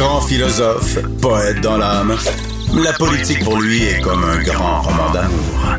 Grand 0.00 0.22
philosophe, 0.22 0.98
poète 1.20 1.60
dans 1.60 1.76
l'âme, 1.76 2.16
la 2.82 2.94
politique 2.94 3.44
pour 3.44 3.60
lui 3.60 3.82
est 3.82 4.00
comme 4.00 4.24
un 4.24 4.42
grand 4.42 4.80
roman 4.80 5.10
d'amour. 5.12 5.76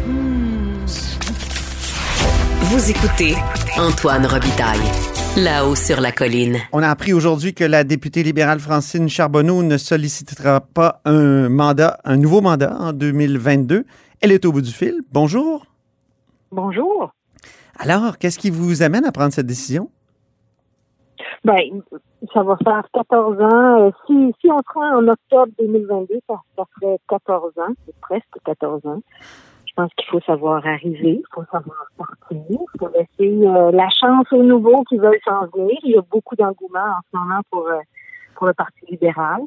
Vous 2.62 2.92
écoutez 2.92 3.36
Antoine 3.80 4.28
Robitaille, 4.28 4.78
là-haut 5.38 5.74
sur 5.74 6.00
la 6.00 6.12
colline. 6.12 6.60
On 6.72 6.84
a 6.84 6.90
appris 6.90 7.14
aujourd'hui 7.14 7.56
que 7.56 7.64
la 7.64 7.84
députée 7.84 8.22
libérale 8.22 8.60
Francine 8.60 9.10
Charbonneau 9.10 9.64
ne 9.64 9.80
sollicitera 9.80 10.60
pas 10.60 11.02
un 11.06 11.50
mandat, 11.50 11.98
un 12.04 12.18
nouveau 12.18 12.42
mandat 12.42 12.78
en 12.80 12.94
2022. 12.94 13.86
Elle 14.22 14.32
est 14.32 14.46
au 14.46 14.52
bout 14.52 14.62
du 14.62 14.72
fil. 14.72 15.02
Bonjour. 15.12 15.66
Bonjour. 16.52 17.12
Alors, 17.80 18.20
qu'est-ce 18.20 18.38
qui 18.38 18.52
vous 18.52 18.84
amène 18.84 19.06
à 19.06 19.12
prendre 19.12 19.34
cette 19.34 19.48
décision? 19.48 19.90
Ben, 21.44 21.82
ça 22.34 22.44
va 22.44 22.56
faire 22.64 22.84
14 22.94 23.42
ans. 23.42 23.88
Euh, 23.88 23.92
si, 24.06 24.34
si 24.40 24.52
on 24.52 24.60
se 24.60 24.74
rend 24.74 24.98
en 24.98 25.08
octobre 25.08 25.52
2022, 25.60 26.20
ça, 26.28 26.36
ça 26.56 26.64
ferait 26.76 26.98
14 27.10 27.58
ans, 27.58 27.74
c'est 27.86 28.00
presque 28.00 28.38
14 28.46 28.86
ans. 28.86 29.02
Je 29.66 29.74
pense 29.76 29.92
qu'il 29.96 30.08
faut 30.10 30.20
savoir 30.22 30.66
arriver, 30.68 31.22
il 31.22 31.34
faut 31.34 31.46
savoir 31.46 31.88
partir, 31.98 32.38
il 32.40 32.78
faut 32.78 32.90
laisser 32.90 33.48
euh, 33.48 33.72
la 33.72 33.90
chance 33.90 34.32
aux 34.32 34.44
nouveaux 34.44 34.84
qui 34.84 34.98
veulent 34.98 35.20
s'en 35.26 35.48
venir. 35.48 35.78
Il 35.84 35.92
y 35.92 35.98
a 35.98 36.02
beaucoup 36.12 36.36
d'engouement 36.36 36.80
en 36.80 37.02
ce 37.12 37.18
moment 37.18 37.40
pour, 37.50 37.68
euh, 37.68 37.80
pour 38.36 38.48
le 38.48 38.54
Parti 38.54 38.86
libéral. 38.90 39.42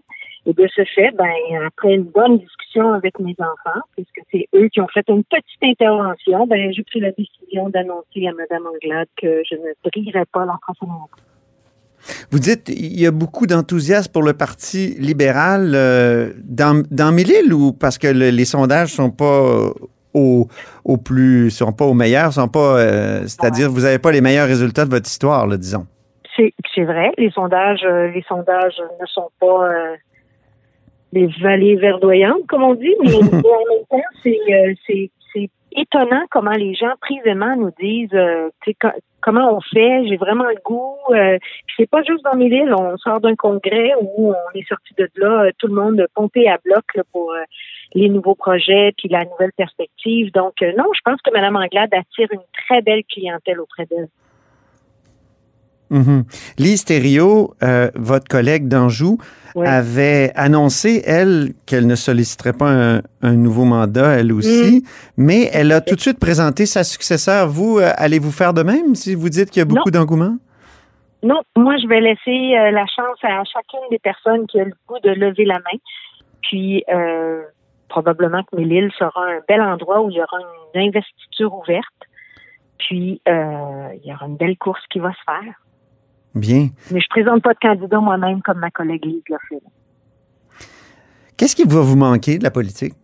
Et 0.47 0.53
de 0.53 0.67
ce 0.75 0.84
fait, 0.84 1.12
ben, 1.12 1.33
après 1.67 1.95
une 1.95 2.05
bonne 2.05 2.39
discussion 2.39 2.92
avec 2.92 3.19
mes 3.20 3.37
enfants, 3.39 3.81
puisque 3.92 4.20
c'est 4.33 4.48
eux 4.55 4.69
qui 4.69 4.81
ont 4.81 4.89
fait 4.89 5.09
une 5.09 5.25
petite 5.25 5.62
intervention, 5.62 6.47
ben, 6.47 6.72
j'ai 6.72 6.83
pris 6.83 7.00
la 7.00 7.12
décision 7.12 7.69
d'annoncer 7.69 8.27
à 8.27 8.33
Mme 8.33 8.67
Anglade 8.67 9.09
que 9.17 9.42
je 9.48 9.55
ne 9.55 9.72
brillerai 9.84 10.25
pas 10.33 10.45
prochaine 10.62 10.89
Vous 12.30 12.38
dites 12.38 12.69
il 12.69 13.00
y 13.00 13.06
a 13.06 13.10
beaucoup 13.10 13.47
d'enthousiasme 13.47 14.12
pour 14.12 14.22
le 14.22 14.33
Parti 14.34 14.94
libéral 14.98 15.72
euh, 15.74 16.33
dans, 16.44 16.83
dans 16.91 17.12
Mille-Îles 17.12 17.52
ou 17.52 17.72
parce 17.72 17.98
que 17.98 18.08
le- 18.08 18.30
les 18.30 18.44
sondages 18.44 18.92
sont 18.92 19.10
pas 19.10 19.70
au, 20.12 20.48
au 20.84 20.97
plus 20.97 21.50
sont 21.50 21.72
pas 21.72 21.84
au 21.87 21.94
meilleur, 21.94 22.32
sont 22.32 22.48
pas 22.48 22.78
euh, 22.78 23.20
c'est-à-dire 23.26 23.70
vous 23.70 23.84
avez 23.84 23.98
pas 23.98 24.12
les 24.12 24.20
meilleurs 24.20 24.47
résultats 24.48 24.84
de 24.84 24.91
votre 24.91 25.09
histoire, 25.09 25.47
là, 25.47 25.56
disons? 25.56 25.87
C'est 26.37 26.84
vrai, 26.84 27.12
les 27.16 27.31
sondages, 27.31 27.84
euh, 27.84 28.10
les 28.10 28.22
sondages 28.28 28.75
ne 29.00 29.06
sont 29.06 29.31
pas 29.41 29.69
euh, 29.69 29.94
des 31.12 31.28
vallées 31.41 31.76
verdoyantes, 31.76 32.44
comme 32.48 32.65
on 32.65 32.75
dit, 32.75 32.92
mais, 33.03 33.15
en 33.15 33.22
même 33.22 33.84
temps, 33.88 34.03
c'est 34.25 34.38
étonnant 35.74 36.24
comment 36.30 36.52
les 36.52 36.74
gens 36.74 36.92
prisément 37.00 37.56
nous 37.56 37.70
disent 37.78 38.14
euh, 38.14 38.50
comment 39.20 39.56
on 39.56 39.60
fait, 39.60 40.06
j'ai 40.06 40.16
vraiment 40.16 40.44
le 40.44 40.56
goût. 40.64 40.96
Euh, 41.10 41.38
c'est 41.76 41.88
pas 41.88 42.02
juste 42.02 42.22
dans 42.24 42.36
mes 42.36 42.46
îles, 42.46 42.74
on 42.74 42.96
sort 42.98 43.20
d'un 43.20 43.34
congrès 43.34 43.92
où 44.00 44.32
on 44.32 44.58
est 44.58 44.68
sorti 44.68 44.94
de 44.98 45.08
là, 45.16 45.44
euh, 45.44 45.50
tout 45.58 45.66
le 45.66 45.74
monde 45.74 46.06
pompé 46.14 46.48
à 46.48 46.58
bloc 46.64 46.84
là, 46.94 47.02
pour 47.12 47.32
euh, 47.32 47.42
les 47.94 48.08
nouveaux 48.08 48.34
projets 48.34 48.92
puis 48.96 49.08
la 49.08 49.24
nouvelle 49.24 49.52
perspective. 49.56 50.30
Donc 50.32 50.62
euh, 50.62 50.72
non, 50.76 50.84
je 50.94 51.00
pense 51.04 51.20
que 51.22 51.32
Mme 51.32 51.56
Anglade 51.56 51.92
attire 51.92 52.28
une 52.32 52.44
très 52.66 52.82
belle 52.82 53.02
clientèle 53.04 53.60
auprès 53.60 53.86
d'elle. 53.86 54.08
Mhm. 55.91 56.25
Lise 56.59 56.84
Thériault, 56.84 57.55
euh, 57.62 57.91
votre 57.95 58.27
collègue 58.28 58.69
d'Anjou, 58.69 59.19
avait 59.56 60.33
annoncé, 60.34 61.03
elle, 61.06 61.53
qu'elle 61.65 61.87
ne 61.87 61.95
solliciterait 61.95 62.55
pas 62.55 62.71
un, 62.72 63.03
un 63.22 63.33
nouveau 63.34 63.65
mandat, 63.65 64.19
elle 64.19 64.33
aussi, 64.33 64.84
mais 65.17 65.49
elle 65.53 65.71
a 65.71 65.81
tout 65.81 65.95
de 65.95 66.00
suite 66.00 66.19
présenté 66.19 66.67
sa 66.67 66.83
successeur. 66.83 67.49
Vous, 67.49 67.78
euh, 67.78 67.93
allez-vous 67.97 68.33
faire 68.33 68.53
de 68.53 68.65
même 68.65 68.97
si 68.97 69.15
vous 69.15 69.28
dites 69.28 69.50
qu'il 69.50 69.61
y 69.61 69.62
a 69.62 69.67
beaucoup 69.67 69.93
d'engouement? 69.93 70.39
Non, 71.25 71.41
moi, 71.56 71.77
je 71.78 71.87
vais 71.87 72.01
laisser 72.01 72.55
euh, 72.55 72.71
la 72.71 72.84
chance 72.87 73.19
à 73.22 73.43
chacune 73.45 73.89
des 73.91 73.99
personnes 73.99 74.47
qui 74.47 74.61
a 74.61 74.65
le 74.65 74.72
goût 74.87 74.99
de 75.03 75.11
lever 75.11 75.47
la 75.47 75.55
main. 75.55 75.78
Puis, 76.43 76.84
euh, 76.93 77.43
probablement 77.89 78.43
que 78.43 78.56
Mille-Îles 78.56 78.93
sera 78.99 79.25
un 79.25 79.41
bel 79.49 79.62
endroit 79.62 80.03
où 80.03 80.11
il 80.11 80.16
y 80.16 80.21
aura 80.21 80.39
une 80.75 80.89
investiture 80.89 81.55
ouverte. 81.55 81.87
Puis, 82.78 83.22
euh, 83.27 83.89
il 84.03 84.11
y 84.11 84.12
aura 84.12 84.27
une 84.27 84.37
belle 84.37 84.59
course 84.59 84.83
qui 84.91 84.99
va 84.99 85.12
se 85.12 85.22
faire. 85.25 85.55
Bien. 86.34 86.69
Mais 86.91 87.00
je 87.00 87.06
présente 87.09 87.43
pas 87.43 87.55
de 87.55 87.59
candidat 87.59 88.00
moi-même 88.00 88.43
comme 88.43 88.59
ma 88.59 88.71
collègue 88.71 89.05
Lise 89.05 89.22
l'a 89.28 89.39
fait. 89.49 89.62
Qu'est-ce 91.37 91.56
qui 91.56 91.65
va 91.65 91.81
vous 91.81 91.97
manquer 91.97 92.39
de 92.39 92.45
la 92.45 92.50
politique? 92.50 92.95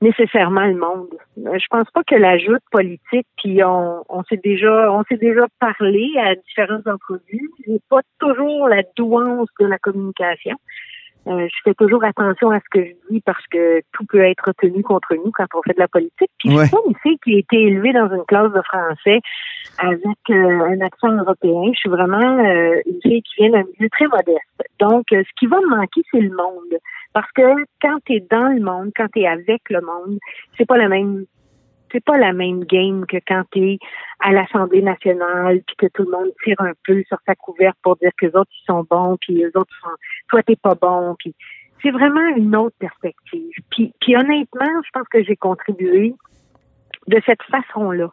nécessairement 0.00 0.66
le 0.66 0.76
monde. 0.76 1.08
Euh, 1.38 1.58
Je 1.58 1.66
pense 1.70 1.90
pas 1.92 2.02
que 2.04 2.14
la 2.14 2.38
joute 2.38 2.62
politique, 2.70 3.26
puis 3.38 3.62
on, 3.64 4.02
on 4.08 4.22
s'est 4.24 4.40
déjà 4.42 4.92
on 4.92 5.02
s'est 5.04 5.16
déjà 5.16 5.46
parlé 5.58 6.10
à 6.18 6.34
différentes 6.34 6.86
entrevues, 6.86 7.50
j'ai 7.66 7.80
pas 7.88 8.00
toujours 8.18 8.68
la 8.68 8.82
douance 8.96 9.48
de 9.60 9.66
la 9.66 9.78
communication. 9.78 10.56
Euh, 11.26 11.48
je 11.48 11.56
fais 11.64 11.74
toujours 11.74 12.04
attention 12.04 12.50
à 12.50 12.60
ce 12.60 12.64
que 12.70 12.84
je 12.84 12.92
dis 13.10 13.20
parce 13.20 13.44
que 13.48 13.80
tout 13.92 14.04
peut 14.06 14.20
être 14.20 14.52
tenu 14.58 14.82
contre 14.82 15.14
nous 15.14 15.32
quand 15.32 15.46
on 15.54 15.62
fait 15.62 15.74
de 15.74 15.80
la 15.80 15.88
politique. 15.88 16.30
Puis 16.38 16.50
je 16.50 16.58
suis 16.58 16.70
pas 16.70 16.82
une 16.86 16.96
fille 17.02 17.18
qui 17.24 17.34
a 17.34 17.38
été 17.38 17.62
élevée 17.62 17.92
dans 17.92 18.08
une 18.14 18.24
classe 18.26 18.52
de 18.52 18.62
français 18.62 19.20
avec 19.78 20.18
euh, 20.30 20.60
un 20.60 20.80
accent 20.80 21.10
européen. 21.10 21.72
Je 21.72 21.78
suis 21.78 21.90
vraiment 21.90 22.38
euh, 22.44 22.80
une 22.86 23.00
fille 23.02 23.22
qui 23.22 23.34
vient 23.42 23.50
d'un 23.50 23.64
milieu 23.64 23.90
très 23.90 24.06
modeste. 24.06 24.62
Donc, 24.78 25.04
ce 25.10 25.30
qui 25.38 25.46
va 25.46 25.58
me 25.60 25.76
manquer, 25.76 26.02
c'est 26.12 26.20
le 26.20 26.30
monde. 26.30 26.78
Parce 27.12 27.30
que 27.32 27.42
quand 27.82 27.98
tu 28.04 28.14
es 28.14 28.26
dans 28.30 28.54
le 28.54 28.60
monde, 28.60 28.92
quand 28.96 29.08
tu 29.12 29.20
es 29.20 29.26
avec 29.26 29.62
le 29.70 29.80
monde, 29.80 30.18
c'est 30.56 30.66
pas 30.66 30.76
la 30.76 30.88
même 30.88 31.24
c'est 31.92 32.04
pas 32.04 32.18
la 32.18 32.32
même 32.32 32.64
game 32.64 33.06
que 33.06 33.16
quand 33.26 33.42
tu 33.52 33.72
es 33.72 33.78
à 34.20 34.32
l'Assemblée 34.32 34.82
nationale 34.82 35.60
puis 35.66 35.76
que 35.76 35.86
tout 35.92 36.04
le 36.04 36.10
monde 36.10 36.32
tire 36.42 36.60
un 36.60 36.72
peu 36.86 37.02
sur 37.08 37.18
sa 37.26 37.34
couverte 37.34 37.76
pour 37.82 37.96
dire 37.96 38.10
que 38.18 38.26
les 38.26 38.36
autres 38.36 38.50
ils 38.62 38.66
sont 38.66 38.86
bons 38.88 39.16
puis 39.20 39.34
les 39.34 39.48
autres 39.54 39.74
sont 39.82 39.90
toi 40.28 40.42
t'es 40.42 40.56
pas 40.56 40.74
bon 40.74 41.14
puis 41.18 41.34
c'est 41.82 41.90
vraiment 41.90 42.34
une 42.36 42.56
autre 42.56 42.76
perspective. 42.78 43.52
Puis, 43.70 43.92
puis 44.00 44.16
honnêtement, 44.16 44.82
je 44.84 44.90
pense 44.92 45.08
que 45.08 45.22
j'ai 45.22 45.36
contribué 45.36 46.14
de 47.06 47.20
cette 47.24 47.42
façon-là. 47.44 48.10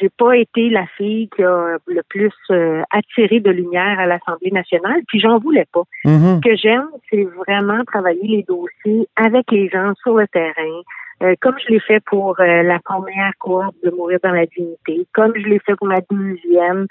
J'ai 0.00 0.08
pas 0.10 0.36
été 0.36 0.68
la 0.68 0.86
fille 0.96 1.28
qui 1.34 1.42
a 1.42 1.78
le 1.86 2.02
plus 2.08 2.32
euh, 2.50 2.82
attiré 2.90 3.40
de 3.40 3.50
lumière 3.50 3.98
à 3.98 4.06
l'Assemblée 4.06 4.52
nationale, 4.52 5.00
puis 5.08 5.18
j'en 5.18 5.38
voulais 5.38 5.66
pas. 5.72 5.82
Mhm. 6.04 6.36
Ce 6.36 6.48
que 6.48 6.56
j'aime, 6.56 6.88
c'est 7.10 7.24
vraiment 7.24 7.82
travailler 7.84 8.28
les 8.28 8.42
dossiers 8.44 9.08
avec 9.16 9.50
les 9.50 9.68
gens 9.68 9.94
sur 10.02 10.16
le 10.16 10.28
terrain, 10.28 10.82
euh, 11.22 11.34
comme 11.40 11.56
je 11.58 11.72
l'ai 11.72 11.80
fait 11.80 12.00
pour 12.06 12.38
euh, 12.40 12.62
la 12.62 12.78
première 12.80 13.32
cohorte 13.38 13.76
de 13.84 13.90
Mourir 13.90 14.18
dans 14.22 14.32
la 14.32 14.46
dignité, 14.46 15.06
comme 15.14 15.32
je 15.36 15.46
l'ai 15.46 15.58
fait 15.60 15.74
pour 15.76 15.88
la 15.88 16.00
deuxième, 16.10 16.86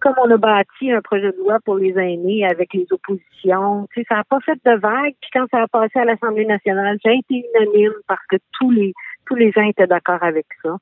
comme 0.00 0.14
on 0.22 0.30
a 0.30 0.36
bâti 0.36 0.90
un 0.92 1.00
projet 1.00 1.32
de 1.32 1.36
loi 1.38 1.58
pour 1.64 1.76
les 1.76 1.92
aînés 1.98 2.46
avec 2.46 2.72
les 2.74 2.86
oppositions. 2.90 3.86
Tu 3.92 4.00
sais, 4.00 4.06
ça 4.08 4.16
n'a 4.16 4.24
pas 4.24 4.40
fait 4.40 4.58
de 4.64 4.76
vague, 4.78 5.14
puis 5.20 5.30
quand 5.32 5.46
ça 5.50 5.62
a 5.62 5.68
passé 5.68 5.98
à 5.98 6.04
l'Assemblée 6.04 6.46
nationale, 6.46 6.98
a 7.04 7.12
été 7.12 7.44
unanime 7.54 7.92
parce 8.06 8.24
que 8.28 8.36
tous 8.58 8.70
les 8.70 8.92
tous 9.26 9.36
les 9.36 9.52
gens 9.52 9.62
étaient 9.62 9.86
d'accord 9.86 10.22
avec 10.22 10.46
ça. 10.62 10.76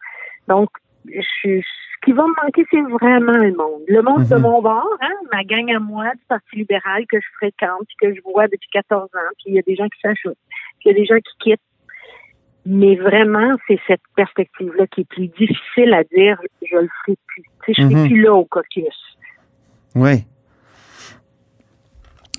Donc, 0.46 0.70
je, 1.04 1.60
ce 1.60 2.04
qui 2.04 2.12
va 2.12 2.22
me 2.24 2.34
manquer, 2.42 2.64
c'est 2.70 2.80
vraiment 2.80 3.36
le 3.36 3.52
monde. 3.52 3.82
Le 3.88 4.02
monde 4.02 4.26
de 4.26 4.34
Mhm. 4.34 4.42
mon 4.42 4.62
bord, 4.62 4.96
hein, 5.00 5.12
ma 5.32 5.44
gang 5.44 5.70
à 5.74 5.78
moi 5.78 6.10
du 6.14 6.24
Parti 6.28 6.56
libéral 6.56 7.04
que 7.08 7.20
je 7.20 7.26
fréquente, 7.36 7.82
puis 7.88 7.96
que 8.00 8.14
je 8.14 8.20
vois 8.22 8.46
depuis 8.46 8.68
14 8.72 9.10
ans, 9.14 9.30
puis 9.36 9.46
il 9.48 9.54
y 9.54 9.58
a 9.58 9.62
des 9.62 9.76
gens 9.76 9.88
qui 9.88 10.00
s'ajoutent, 10.00 10.38
puis 10.80 10.86
il 10.86 10.88
y 10.88 10.90
a 10.92 10.98
des 10.98 11.06
gens 11.06 11.16
qui 11.16 11.50
quittent. 11.50 11.60
Mais 12.70 12.96
vraiment, 12.96 13.56
c'est 13.66 13.78
cette 13.86 14.02
perspective-là 14.14 14.86
qui 14.88 15.00
est 15.00 15.08
plus 15.08 15.28
difficile 15.28 15.94
à 15.94 16.04
dire, 16.04 16.38
je 16.60 16.76
le 16.76 16.88
ferai 17.02 17.16
plus. 17.26 17.42
Tu 17.64 17.72
sais, 17.72 17.72
je 17.78 17.82
ne 17.82 17.90
serai 17.90 18.02
Mhm. 18.02 18.08
plus 18.08 18.22
là 18.22 18.34
au 18.34 18.44
caucus. 18.44 18.84
Oui. 19.94 20.24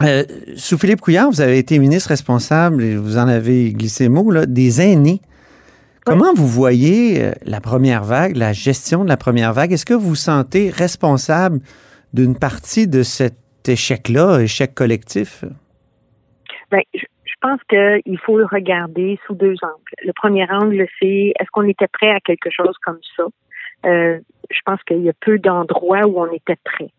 Euh, 0.03 0.23
sous 0.55 0.77
Philippe 0.77 1.01
Couillard, 1.01 1.31
vous 1.31 1.41
avez 1.41 1.57
été 1.57 1.79
ministre 1.79 2.09
responsable, 2.09 2.83
et 2.83 2.95
vous 2.95 3.17
en 3.17 3.27
avez 3.27 3.73
glissé 3.73 4.07
mot, 4.07 4.29
là, 4.29 4.45
des 4.45 4.81
aînés. 4.81 5.19
Comment 6.05 6.33
vous 6.33 6.47
voyez 6.47 7.23
euh, 7.23 7.31
la 7.43 7.59
première 7.59 8.03
vague, 8.03 8.35
la 8.35 8.53
gestion 8.53 9.03
de 9.03 9.09
la 9.09 9.17
première 9.17 9.53
vague? 9.53 9.73
Est-ce 9.73 9.85
que 9.85 9.93
vous 9.95 10.09
vous 10.09 10.15
sentez 10.15 10.69
responsable 10.69 11.59
d'une 12.13 12.37
partie 12.37 12.87
de 12.87 13.01
cet 13.03 13.35
échec-là, 13.67 14.39
échec 14.41 14.73
collectif? 14.75 15.43
Je 16.71 16.77
pense 17.41 17.59
qu'il 17.69 18.19
faut 18.19 18.37
le 18.37 18.45
regarder 18.45 19.19
sous 19.25 19.35
deux 19.35 19.55
angles. 19.61 19.93
Le 20.03 20.13
premier 20.13 20.49
angle, 20.49 20.87
c'est 20.99 21.33
est-ce 21.39 21.49
qu'on 21.51 21.67
était 21.67 21.87
prêt 21.87 22.11
à 22.11 22.19
quelque 22.19 22.49
chose 22.49 22.75
comme 22.83 22.99
ça? 23.15 23.23
Euh, 23.85 24.19
je 24.49 24.59
pense 24.65 24.81
qu'il 24.83 25.01
y 25.01 25.09
a 25.09 25.13
peu 25.19 25.39
d'endroits 25.39 26.05
où 26.05 26.19
on 26.19 26.31
était 26.31 26.57
prêt. 26.63 26.91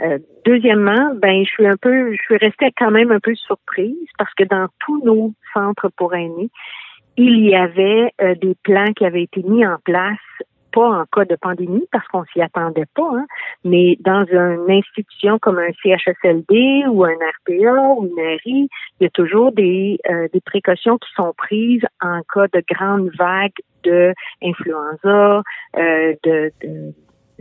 Euh, 0.00 0.18
deuxièmement, 0.44 1.14
ben 1.14 1.44
je 1.44 1.50
suis 1.50 1.66
un 1.66 1.76
peu, 1.76 2.12
je 2.12 2.22
suis 2.22 2.36
restée 2.36 2.72
quand 2.76 2.90
même 2.90 3.12
un 3.12 3.20
peu 3.20 3.34
surprise 3.34 4.08
parce 4.18 4.32
que 4.34 4.44
dans 4.44 4.66
tous 4.80 5.02
nos 5.04 5.32
centres 5.52 5.90
pour 5.96 6.14
aînés, 6.14 6.50
il 7.16 7.44
y 7.44 7.54
avait 7.54 8.12
euh, 8.20 8.34
des 8.34 8.56
plans 8.62 8.92
qui 8.94 9.04
avaient 9.04 9.24
été 9.24 9.42
mis 9.42 9.66
en 9.66 9.76
place 9.84 10.18
pas 10.72 10.88
en 10.88 11.04
cas 11.06 11.24
de 11.24 11.36
pandémie 11.36 11.86
parce 11.92 12.06
qu'on 12.08 12.24
s'y 12.32 12.40
attendait 12.40 12.86
pas, 12.94 13.10
hein, 13.14 13.26
mais 13.64 13.96
dans 14.00 14.24
une 14.24 14.70
institution 14.70 15.38
comme 15.38 15.58
un 15.58 15.70
CHSLD 15.82 16.84
ou 16.88 17.04
un 17.04 17.14
RPA 17.14 17.94
ou 17.96 18.06
une 18.06 18.36
RI, 18.44 18.68
il 19.00 19.04
y 19.04 19.06
a 19.06 19.10
toujours 19.10 19.52
des, 19.52 19.98
euh, 20.10 20.28
des 20.32 20.40
précautions 20.40 20.98
qui 20.98 21.08
sont 21.14 21.32
prises 21.36 21.84
en 22.00 22.20
cas 22.32 22.46
de 22.52 22.62
grande 22.68 23.10
vague 23.18 23.52
de 23.84 24.14
influenza, 24.42 25.42
euh, 25.76 26.14
de 26.22 26.52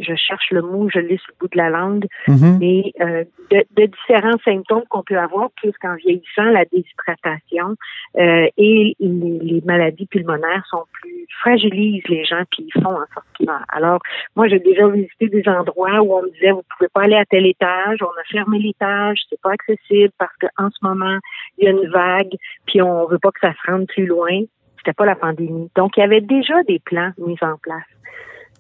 je 0.02 0.16
cherche 0.16 0.52
le 0.52 0.62
mot, 0.62 0.90
je 0.90 1.00
l'ai 1.00 1.18
sur 1.18 1.32
le 1.34 1.36
bout 1.40 1.52
de 1.52 1.58
la 1.58 1.70
langue, 1.70 2.06
Mhm. 2.28 2.58
mais 2.60 2.94
euh, 3.02 3.24
de, 3.52 3.64
de 3.76 3.86
différents 3.86 4.38
symptômes 4.44 4.84
qu'on 4.90 5.04
peut 5.04 5.18
avoir, 5.18 5.50
puisqu'en 5.56 5.96
vieillissant, 5.96 6.46
la 6.46 6.66
déshydratation 6.66 7.76
euh, 8.18 8.48
et 8.58 8.96
les, 9.00 9.40
les 9.40 9.62
maladies 9.66 10.06
pulmonaires 10.08 10.66
sont 10.70 10.84
plus 10.94 11.26
fragilisent 11.42 12.08
les 12.08 12.24
gens 12.26 12.44
puis 12.52 12.68
ils 12.74 12.82
font 12.82 12.90
en 12.92 13.06
sorte 13.14 13.26
qu'ils 13.36 13.48
meurent. 13.48 13.66
Alors, 13.70 14.00
moi, 14.36 14.48
j'ai 14.48 14.60
déjà 14.60 14.88
visité 14.88 15.28
des 15.28 15.48
endroits 15.48 16.02
où 16.02 16.14
on 16.14 16.24
me 16.24 16.30
disait 16.32 16.52
vous 16.52 16.64
pouvez 16.78 16.90
pas 16.94 17.02
aller 17.02 17.16
à 17.16 17.26
tel 17.26 17.46
étage, 17.46 18.00
on 18.02 18.06
a 18.20 18.24
fermé 18.32 18.60
l'étage, 18.60 19.20
c'est 19.30 19.42
pas 19.42 19.52
accessible 19.52 20.12
parce 20.18 20.34
qu'en 20.38 20.70
ce 20.70 20.78
moment, 20.82 21.18
il 21.58 21.66
y 21.66 21.68
a 21.68 21.72
une 21.72 21.90
vague, 21.90 22.36
puis 22.66 22.82
on 22.82 23.08
veut 23.08 23.20
pas 23.20 23.32
que 23.32 23.40
ça 23.42 23.54
se 23.54 23.72
rende 23.72 23.88
plus 23.88 24.06
loin. 24.06 24.42
C'était 24.78 24.94
pas 24.94 25.06
la 25.06 25.16
pandémie. 25.16 25.70
Donc, 25.76 25.96
il 25.96 26.00
y 26.00 26.04
avait 26.04 26.22
déjà 26.22 26.64
des 26.64 26.80
plans 26.80 27.12
mis 27.20 27.38
en 27.42 27.56
place 27.62 27.84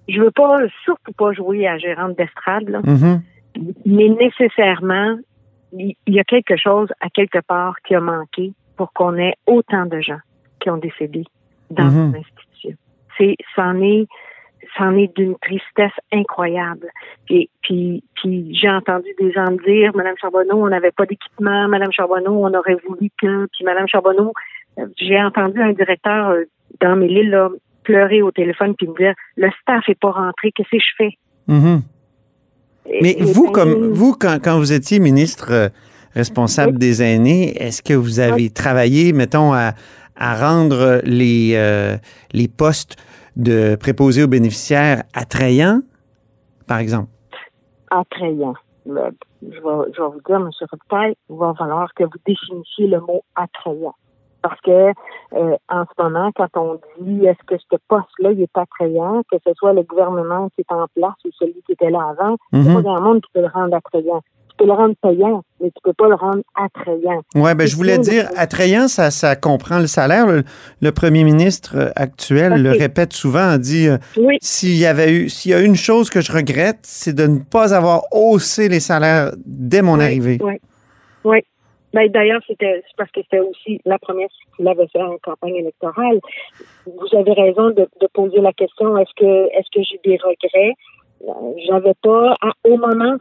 je 0.07 0.19
veux 0.21 0.31
pas 0.31 0.59
surtout 0.83 1.11
pas 1.13 1.31
jouer 1.33 1.67
à 1.67 1.77
gérante 1.77 2.17
d'estrade, 2.17 2.67
là, 2.69 2.81
Mhm. 2.83 3.21
mais 3.85 4.09
nécessairement, 4.09 5.17
il 5.73 5.95
y 6.07 6.19
a 6.19 6.23
quelque 6.23 6.57
chose 6.57 6.89
à 6.99 7.09
quelque 7.09 7.39
part 7.39 7.75
qui 7.85 7.95
a 7.95 8.01
manqué 8.01 8.53
pour 8.77 8.91
qu'on 8.93 9.15
ait 9.17 9.35
autant 9.47 9.85
de 9.85 9.99
gens 10.01 10.19
qui 10.59 10.69
ont 10.69 10.77
décédé 10.77 11.23
dans 11.69 11.85
Mhm. 11.85 12.13
l'institution. 12.13 12.75
C'est, 13.17 13.35
c'en 13.55 13.81
est, 13.81 14.07
c'en 14.77 14.95
est 14.95 15.15
d'une 15.15 15.35
tristesse 15.37 15.91
incroyable. 16.11 16.87
Puis, 17.25 17.49
puis, 17.61 18.03
puis 18.15 18.53
j'ai 18.55 18.69
entendu 18.69 19.07
des 19.19 19.31
gens 19.31 19.51
me 19.51 19.63
dire, 19.63 19.91
Madame 19.95 20.15
Charbonneau, 20.19 20.63
on 20.63 20.69
n'avait 20.69 20.91
pas 20.91 21.05
d'équipement, 21.05 21.67
Madame 21.67 21.91
Charbonneau, 21.91 22.45
on 22.45 22.53
aurait 22.53 22.77
voulu 22.87 23.09
que, 23.21 23.47
puis 23.47 23.63
Madame 23.65 23.87
Charbonneau, 23.87 24.33
euh, 24.79 24.87
j'ai 24.97 25.21
entendu 25.21 25.61
un 25.61 25.73
directeur 25.73 26.29
euh, 26.29 26.43
dans 26.79 26.95
mes 26.95 27.07
îles 27.07 27.29
là, 27.31 27.49
pleurer 27.83 28.21
au 28.21 28.31
téléphone 28.31 28.75
puis 28.75 28.87
me 28.87 28.95
dire, 28.97 29.13
le 29.35 29.49
staff 29.61 29.83
est 29.89 29.99
pas 29.99 30.11
rentré, 30.11 30.51
qu'est-ce 30.51 30.69
que 30.69 30.77
je 30.79 30.95
fais? 30.97 31.17
Mhm. 31.47 31.81
Mais 33.01 33.11
Et- 33.11 33.23
vous, 33.23 33.47
et 33.47 33.51
comme 33.51 33.73
ben, 33.73 33.91
vous, 33.93 34.13
quand, 34.19 34.37
quand 34.43 34.57
vous 34.57 34.73
étiez 34.73 34.99
ministre 34.99 35.47
euh, 35.51 35.69
responsable 36.13 36.73
Oui. 36.73 36.79
des 36.79 37.01
aînés, 37.03 37.55
est-ce 37.61 37.81
que 37.81 37.93
vous 37.93 38.19
avez 38.19 38.49
travaillé, 38.49 39.13
mettons, 39.13 39.53
à, 39.53 39.73
à 40.15 40.35
rendre 40.35 41.01
les, 41.03 41.53
euh, 41.55 41.97
les 42.33 42.47
postes 42.47 42.97
de 43.35 43.75
préposés 43.75 44.23
aux 44.23 44.27
bénéficiaires 44.27 45.03
attrayants, 45.13 45.81
par 46.67 46.79
exemple? 46.79 47.09
attrayant. 47.89 48.53
Le- 48.85 49.11
je, 49.43 49.47
vais, 49.49 49.91
je 49.95 50.01
vais 50.01 50.07
vous 50.07 50.21
dire, 50.25 50.35
M. 50.37 50.49
Robitaille, 50.71 51.15
il 51.29 51.35
va 51.35 51.53
falloir 51.57 51.93
que 51.93 52.03
vous 52.03 52.19
définissiez 52.25 52.87
le 52.87 52.99
mot 53.01 53.21
attrayant. 53.35 53.95
Parce 54.41 54.59
que 54.61 54.71
euh, 54.71 55.55
en 55.69 55.83
ce 55.85 56.03
moment, 56.03 56.31
quand 56.35 56.47
on 56.55 56.79
dit 56.99 57.25
est-ce 57.25 57.43
que 57.45 57.55
ce 57.71 57.77
poste-là 57.87 58.31
il 58.31 58.41
est 58.41 58.57
attrayant, 58.57 59.21
que 59.31 59.37
ce 59.45 59.53
soit 59.55 59.73
le 59.73 59.83
gouvernement 59.83 60.49
qui 60.55 60.61
est 60.61 60.73
en 60.73 60.85
place 60.95 61.13
ou 61.25 61.29
celui 61.37 61.61
qui 61.65 61.73
était 61.73 61.89
là 61.91 61.99
avant, 62.17 62.37
il 62.51 62.61
n'y 62.61 62.67
a 62.67 62.69
Mhm. 62.71 62.75
pas 62.77 62.81
grand 62.81 63.01
monde 63.01 63.21
qui 63.21 63.29
peut 63.33 63.41
le 63.41 63.47
rendre 63.53 63.75
attrayant. 63.75 64.21
Tu 64.49 64.55
peux 64.57 64.65
le 64.65 64.73
rendre 64.73 64.95
payant, 65.01 65.43
mais 65.59 65.69
tu 65.69 65.81
peux 65.83 65.93
pas 65.93 66.07
le 66.09 66.15
rendre 66.15 66.41
attrayant. 66.55 67.21
Oui, 67.35 67.55
ben, 67.55 67.65
je 67.67 67.75
voulais 67.75 67.97
dire, 67.99 68.29
attrayant, 68.35 68.87
ça, 68.87 69.09
ça 69.09 69.35
comprend 69.35 69.79
le 69.79 69.87
salaire. 69.87 70.27
Le, 70.27 70.43
le 70.81 70.91
premier 70.91 71.23
ministre 71.23 71.75
euh, 71.77 71.89
actuel 71.95 72.61
le 72.61 72.71
répète 72.71 73.13
souvent, 73.13 73.57
dit 73.57 73.87
euh, 73.87 73.97
Oui, 74.17 74.37
s'il 74.41 74.75
y 74.75 74.85
avait 74.85 75.13
eu, 75.13 75.29
s'il 75.29 75.51
y 75.51 75.53
a 75.53 75.61
une 75.61 75.75
chose 75.75 76.09
que 76.09 76.19
je 76.21 76.31
regrette, 76.31 76.79
c'est 76.83 77.13
de 77.13 77.27
ne 77.27 77.39
pas 77.39 77.73
avoir 77.73 78.01
haussé 78.11 78.69
les 78.69 78.79
salaires 78.81 79.31
dès 79.45 79.81
mon 79.81 79.97
Oui, 79.97 80.03
arrivée. 80.03 80.37
Oui. 80.43 80.53
Oui. 81.23 81.37
Ben, 81.93 82.09
D'ailleurs, 82.09 82.41
c'était 82.47 82.83
c'est 82.87 82.95
parce 82.97 83.11
que 83.11 83.21
c'était 83.21 83.39
aussi 83.39 83.81
la 83.85 83.99
première 83.99 84.29
qu'il 84.55 84.67
avait 84.67 84.87
fait 84.87 85.01
en 85.01 85.17
campagne 85.17 85.55
électorale. 85.55 86.19
Vous 86.85 87.17
avez 87.17 87.33
raison 87.33 87.69
de, 87.71 87.87
de 87.99 88.07
poser 88.13 88.39
la 88.39 88.53
question 88.53 88.97
est-ce 88.97 89.13
que 89.15 89.47
est-ce 89.57 89.69
que 89.73 89.83
j'ai 89.83 89.99
des 90.03 90.17
regrets? 90.17 90.73
Euh, 91.27 91.53
J'avais 91.67 91.93
pas 92.01 92.35
à- 92.41 92.53
au 92.67 92.77
moment. 92.77 93.15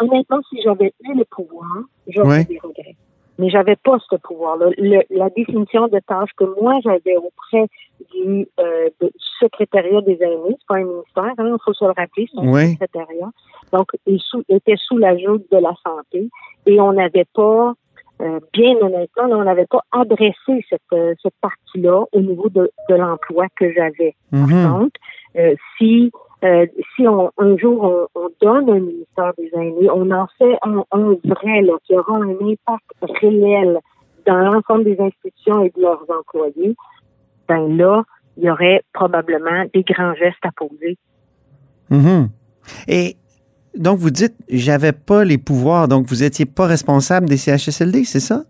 Honnêtement, 0.00 0.40
si 0.48 0.60
j'avais 0.62 0.92
eu 1.04 1.14
le 1.14 1.24
pouvoir, 1.24 1.68
j'aurais 2.08 2.28
Ouais. 2.38 2.44
des 2.44 2.58
regrets. 2.58 2.96
Mais 3.38 3.48
j'avais 3.50 3.76
pas 3.76 3.96
ce 4.10 4.16
pouvoir-là. 4.16 4.66
Le- 4.78 5.02
la 5.10 5.28
définition 5.30 5.88
de 5.88 5.98
tâches 6.06 6.30
que 6.36 6.44
moi 6.60 6.78
j'avais 6.84 7.16
auprès 7.16 7.66
du, 8.12 8.46
euh, 8.60 8.88
de- 9.00 9.06
du 9.06 9.12
secrétariat 9.40 10.00
des 10.02 10.18
aînés, 10.22 10.56
c'est 10.58 10.66
pas 10.68 10.76
un 10.76 10.84
ministère, 10.84 11.24
hein, 11.38 11.56
il 11.56 11.56
faut 11.64 11.72
se 11.72 11.84
le 11.84 11.92
rappeler, 11.96 12.26
c'est 12.32 12.40
un 12.40 12.66
secrétariat. 12.72 13.30
Donc, 13.72 13.88
il 14.06 14.20
sous, 14.20 14.42
était 14.48 14.76
sous 14.76 14.98
la 14.98 15.16
joute 15.16 15.44
de 15.50 15.56
la 15.58 15.72
santé 15.84 16.28
et 16.66 16.80
on 16.80 16.92
n'avait 16.92 17.26
pas, 17.34 17.72
euh, 18.20 18.40
bien 18.52 18.76
honnêtement, 18.76 19.26
là, 19.26 19.36
on 19.36 19.44
n'avait 19.44 19.66
pas 19.66 19.82
adressé 19.90 20.64
cette, 20.68 20.80
euh, 20.92 21.14
cette 21.22 21.34
partie-là 21.40 22.04
au 22.12 22.20
niveau 22.20 22.48
de, 22.48 22.70
de 22.88 22.94
l'emploi 22.94 23.46
que 23.56 23.72
j'avais. 23.72 24.14
Par 24.30 24.46
contre, 24.48 25.00
euh, 25.36 25.54
si 25.76 26.12
euh, 26.44 26.66
si 26.96 27.06
on, 27.06 27.30
un 27.38 27.56
jour 27.56 28.08
on, 28.14 28.20
on 28.20 28.28
donne 28.40 28.68
un 28.68 28.80
ministère 28.80 29.32
des 29.38 29.50
aînés, 29.54 29.88
on 29.90 30.10
en 30.10 30.26
fait 30.38 30.56
un, 30.62 30.84
un 30.90 31.16
vrai 31.24 31.62
là, 31.62 31.74
qui 31.84 31.96
aura 31.96 32.16
un 32.16 32.30
impact 32.30 33.20
réel 33.20 33.78
dans 34.26 34.38
l'ensemble 34.38 34.84
des 34.84 35.00
institutions 35.00 35.62
et 35.62 35.72
de 35.76 35.80
leurs 35.80 36.04
employés, 36.08 36.74
ben 37.48 37.76
là, 37.76 38.02
il 38.36 38.44
y 38.44 38.50
aurait 38.50 38.82
probablement 38.92 39.64
des 39.72 39.82
grands 39.82 40.14
gestes 40.14 40.44
à 40.44 40.50
poser. 40.52 40.96
Mhm. 41.90 42.28
Et 42.88 43.16
donc, 43.76 43.98
vous 43.98 44.10
dites, 44.10 44.34
j'avais 44.48 44.92
pas 44.92 45.24
les 45.24 45.38
pouvoirs, 45.38 45.88
donc 45.88 46.06
vous 46.06 46.22
étiez 46.22 46.46
pas 46.46 46.66
responsable 46.66 47.28
des 47.28 47.36
CHSLD, 47.36 48.04
c'est 48.04 48.20
ça? 48.20 48.42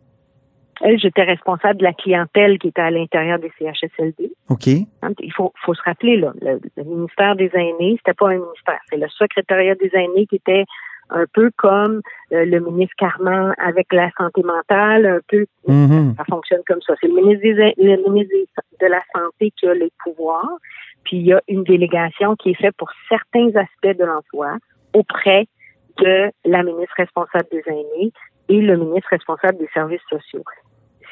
Elle, 0.85 0.99
j'étais 0.99 1.23
responsable 1.23 1.79
de 1.79 1.85
la 1.85 1.93
clientèle 1.93 2.59
qui 2.59 2.69
était 2.69 2.81
à 2.81 2.91
l'intérieur 2.91 3.39
des 3.39 3.53
CHSLD. 3.59 4.33
OK. 4.49 4.67
Hein, 5.03 5.13
Il 5.21 5.33
faut, 5.33 5.53
faut 5.65 5.75
se 5.75 5.83
rappeler, 5.83 6.17
là, 6.17 6.33
le, 6.41 6.61
le 6.77 6.85
ministère 6.85 7.37
des 7.37 7.51
aînés, 7.55 7.95
c'était 7.99 8.15
pas 8.15 8.31
un 8.31 8.39
ministère, 8.39 8.81
c'est 8.91 8.97
le 8.97 9.09
secrétariat 9.09 9.77
des 9.77 9.91
aînés 9.95 10.27
qui 10.27 10.37
était 10.37 10.65
un 11.11 11.25
peu 11.33 11.51
comme 11.57 12.01
euh, 12.33 12.45
le 12.45 12.59
ministre 12.61 12.95
Carman 12.99 13.55
avec 13.59 13.93
la 13.93 14.11
santé 14.19 14.43
mentale, 14.43 15.07
un 15.07 15.21
peu, 15.29 15.47
Mhm. 15.69 16.15
ça 16.17 16.25
fonctionne 16.25 16.63
comme 16.67 16.81
ça. 16.85 16.95
C'est 17.01 17.07
le 17.09 17.15
ministre, 17.15 17.43
des, 17.43 17.75
le 17.77 18.11
ministre 18.11 18.35
de 18.81 18.87
la 18.87 19.03
Santé 19.15 19.53
qui 19.57 19.67
a 19.69 19.75
les 19.75 19.93
pouvoirs, 20.03 20.57
puis 21.05 21.19
il 21.19 21.27
y 21.27 21.33
a 21.33 21.41
une 21.49 21.63
délégation 21.65 22.35
qui 22.37 22.51
est 22.51 22.55
faite 22.61 22.75
pour 22.77 22.91
certains 23.09 23.49
aspects 23.55 23.99
de 23.99 24.05
l'emploi 24.05 24.57
auprès 24.95 25.47
de 25.99 26.31
la 26.45 26.63
ministre 26.63 26.95
responsable 26.97 27.49
des 27.51 27.63
aînés 27.67 28.13
et 28.49 28.61
le 28.61 28.77
ministre 28.77 29.09
responsable 29.11 29.59
des 29.59 29.69
services 29.75 30.01
sociaux. 30.09 30.45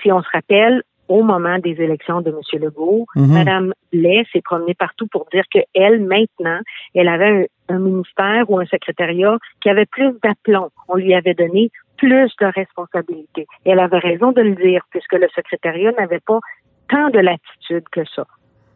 Si 0.03 0.11
on 0.11 0.23
se 0.23 0.29
rappelle, 0.33 0.83
au 1.09 1.23
moment 1.25 1.59
des 1.59 1.73
élections 1.83 2.21
de 2.21 2.31
M. 2.31 2.61
Legault, 2.63 3.05
Mhm. 3.17 3.35
Madame 3.35 3.73
Blais 3.93 4.25
s'est 4.33 4.43
promenée 4.43 4.75
partout 4.75 5.09
pour 5.09 5.27
dire 5.33 5.43
qu'elle, 5.51 6.01
maintenant, 6.01 6.61
elle 6.95 7.09
avait 7.09 7.51
un, 7.69 7.75
un 7.75 7.79
ministère 7.81 8.49
ou 8.49 8.59
un 8.61 8.67
secrétariat 8.67 9.37
qui 9.61 9.69
avait 9.69 9.87
plus 9.87 10.13
d'aplomb. 10.23 10.71
On 10.89 10.97
lui 10.97 11.13
avait 11.15 11.35
donné 11.35 11.71
plus 11.97 12.31
de 12.41 12.47
responsabilités. 12.47 13.47
Elle 13.65 13.81
avait 13.81 13.99
raison 13.99 14.33
de 14.33 14.41
le 14.41 14.55
dire, 14.55 14.83
puisque 14.91 15.15
le 15.15 15.29
secrétariat 15.35 15.93
n'avait 15.99 16.21
pas 16.21 16.39
tant 16.89 17.11
de 17.11 17.19
latitude 17.19 17.85
que 17.91 18.05
ça. 18.15 18.25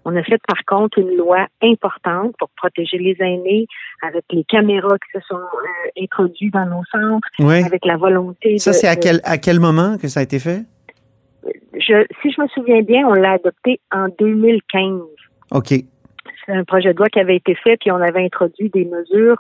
On 0.04 0.14
a 0.16 0.22
fait 0.22 0.38
par 0.46 0.64
contre 0.66 0.98
une 0.98 1.16
loi 1.16 1.46
importante 1.62 2.34
pour 2.38 2.50
protéger 2.56 2.98
les 2.98 3.16
aînés 3.20 3.66
avec 4.02 4.24
les 4.30 4.44
caméras 4.44 4.96
qui 4.98 5.18
se 5.18 5.26
sont 5.26 5.36
euh, 5.36 6.02
introduites 6.02 6.52
dans 6.52 6.66
nos 6.66 6.84
centres, 6.90 7.28
Oui. 7.38 7.62
avec 7.64 7.84
la 7.84 7.96
volonté 7.96 8.58
Ça, 8.58 8.72
c'est 8.72 8.88
à 8.88 8.96
quel, 8.96 9.20
à 9.24 9.38
quel 9.38 9.60
moment 9.60 9.96
que 9.98 10.08
ça 10.08 10.20
a 10.20 10.22
été 10.22 10.38
fait? 10.38 10.62
je, 11.74 12.06
si 12.22 12.30
je 12.32 12.40
me 12.40 12.48
souviens 12.48 12.82
bien, 12.82 13.06
on 13.06 13.12
l'a 13.14 13.32
adopté 13.32 13.80
en 13.92 14.08
2015. 14.18 15.00
OK. 15.52 15.68
C'est 16.46 16.52
un 16.52 16.64
projet 16.64 16.92
de 16.92 16.98
loi 16.98 17.08
qui 17.08 17.20
avait 17.20 17.36
été 17.36 17.54
fait, 17.54 17.76
puis 17.78 17.90
on 17.90 17.96
avait 18.00 18.24
introduit 18.24 18.70
des 18.70 18.84
mesures 18.84 19.36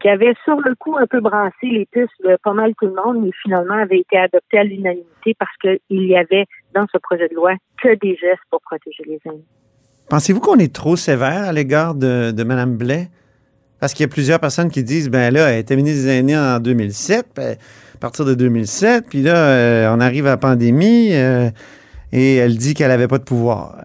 qui 0.00 0.08
avait 0.08 0.34
sur 0.44 0.60
le 0.60 0.74
coup 0.76 0.96
un 0.96 1.06
peu 1.06 1.20
brassé 1.20 1.66
les 1.66 1.86
puces 1.86 2.08
de 2.24 2.36
pas 2.44 2.52
mal 2.52 2.72
tout 2.80 2.86
le 2.86 2.94
monde, 2.94 3.20
mais 3.24 3.30
finalement 3.42 3.74
avait 3.74 3.98
été 3.98 4.16
adopté 4.16 4.58
à 4.58 4.64
l'unanimité 4.64 5.34
parce 5.38 5.56
qu'il 5.56 5.78
y 5.90 6.16
avait 6.16 6.44
dans 6.74 6.86
ce 6.92 6.98
projet 6.98 7.28
de 7.28 7.34
loi 7.34 7.54
que 7.82 7.94
des 7.96 8.14
gestes 8.16 8.42
pour 8.50 8.60
protéger 8.60 9.02
les 9.06 9.18
aînés. 9.24 9.42
Pensez-vous 10.10 10.40
qu'on 10.40 10.56
est 10.56 10.74
trop 10.74 10.96
sévère 10.96 11.44
à 11.44 11.52
l'égard 11.52 11.94
de, 11.94 12.30
de 12.30 12.42
Mme 12.44 12.76
Blais? 12.76 13.08
Parce 13.78 13.92
qu'il 13.94 14.04
y 14.04 14.08
a 14.08 14.12
plusieurs 14.12 14.40
personnes 14.40 14.70
qui 14.70 14.82
disent, 14.82 15.10
ben 15.10 15.32
là, 15.32 15.50
elle 15.50 15.60
était 15.60 15.76
ministre 15.76 16.04
des 16.06 16.18
Aînés 16.18 16.36
en 16.36 16.58
2007, 16.60 17.26
ben, 17.36 17.56
à 17.94 17.98
partir 18.00 18.24
de 18.24 18.34
2007, 18.34 19.04
puis 19.08 19.22
là, 19.22 19.36
euh, 19.36 19.94
on 19.94 20.00
arrive 20.00 20.26
à 20.26 20.30
la 20.30 20.36
pandémie 20.36 21.10
euh, 21.12 21.50
et 22.12 22.36
elle 22.36 22.56
dit 22.56 22.74
qu'elle 22.74 22.88
n'avait 22.88 23.06
pas 23.06 23.18
de 23.18 23.24
pouvoir. 23.24 23.76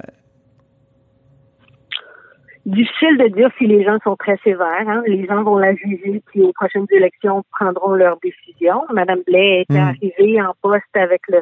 Difficile 2.66 3.18
de 3.18 3.28
dire 3.36 3.50
si 3.58 3.68
les 3.68 3.84
gens 3.84 3.98
sont 4.06 4.16
très 4.16 4.38
sévères. 4.44 4.88
Hein. 4.88 5.04
Les 5.06 5.26
gens 5.26 5.44
vont 5.44 5.58
la 5.58 5.76
juger, 5.76 6.24
puis 6.28 6.42
aux 6.42 6.54
prochaines 6.54 6.88
élections 6.92 7.44
prendront 7.52 7.92
leur 7.92 8.18
décision. 8.24 8.82
Madame 8.94 9.20
Blais 9.28 9.64
était 9.64 9.74
Mm. 9.74 9.90
arrivée 9.90 10.42
en 10.42 10.54
poste 10.62 10.96
avec 10.96 11.22
le, 11.28 11.42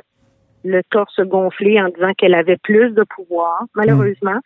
le 0.66 0.82
torse 0.90 1.20
gonflé 1.22 1.80
en 1.80 1.90
disant 1.90 2.14
qu'elle 2.18 2.34
avait 2.34 2.58
plus 2.58 2.90
de 2.92 3.04
pouvoir. 3.04 3.66
Malheureusement, 3.76 4.40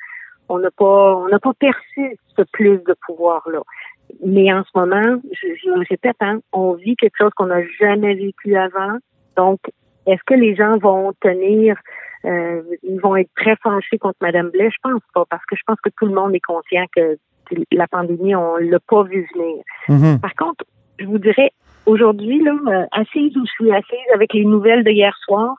on 0.49 0.59
n'a 0.59 0.71
pas 0.71 1.15
on 1.15 1.27
n'a 1.27 1.39
pas 1.39 1.53
perçu 1.53 2.17
ce 2.35 2.43
plus 2.51 2.77
de 2.79 2.95
pouvoir-là. 3.05 3.61
Mais 4.23 4.51
en 4.53 4.63
ce 4.63 4.69
moment, 4.77 5.21
je, 5.31 5.47
je 5.55 5.87
répète, 5.89 6.17
hein, 6.21 6.39
on 6.53 6.73
vit 6.73 6.95
quelque 6.95 7.17
chose 7.17 7.31
qu'on 7.35 7.47
n'a 7.47 7.65
jamais 7.79 8.13
vécu 8.13 8.55
avant. 8.55 8.97
Donc, 9.35 9.59
est-ce 10.05 10.21
que 10.25 10.35
les 10.35 10.55
gens 10.55 10.77
vont 10.77 11.13
tenir, 11.21 11.75
euh, 12.25 12.61
ils 12.83 12.99
vont 12.99 13.15
être 13.15 13.31
très 13.35 13.55
fâchés 13.57 13.97
contre 13.97 14.17
Madame 14.21 14.49
Blais? 14.49 14.69
Je 14.69 14.77
pense 14.83 15.01
pas, 15.13 15.25
parce 15.29 15.43
que 15.45 15.55
je 15.55 15.63
pense 15.65 15.79
que 15.81 15.89
tout 15.97 16.05
le 16.05 16.13
monde 16.13 16.35
est 16.35 16.45
conscient 16.45 16.85
que 16.95 17.17
la 17.71 17.87
pandémie, 17.87 18.35
on 18.35 18.57
l'a 18.57 18.79
pas 18.79 19.03
vu 19.03 19.27
venir. 19.33 19.63
Mhm. 19.89 20.19
Par 20.19 20.33
contre, 20.35 20.65
je 20.99 21.05
vous 21.05 21.17
dirais, 21.17 21.51
aujourd'hui, 21.85 22.43
là, 22.43 22.55
euh, 22.67 22.85
assise 22.91 23.35
où 23.37 23.45
je 23.45 23.51
suis 23.51 23.71
assise 23.71 24.09
avec 24.13 24.33
les 24.33 24.45
nouvelles 24.45 24.83
de 24.83 24.91
hier 24.91 25.15
soir, 25.23 25.55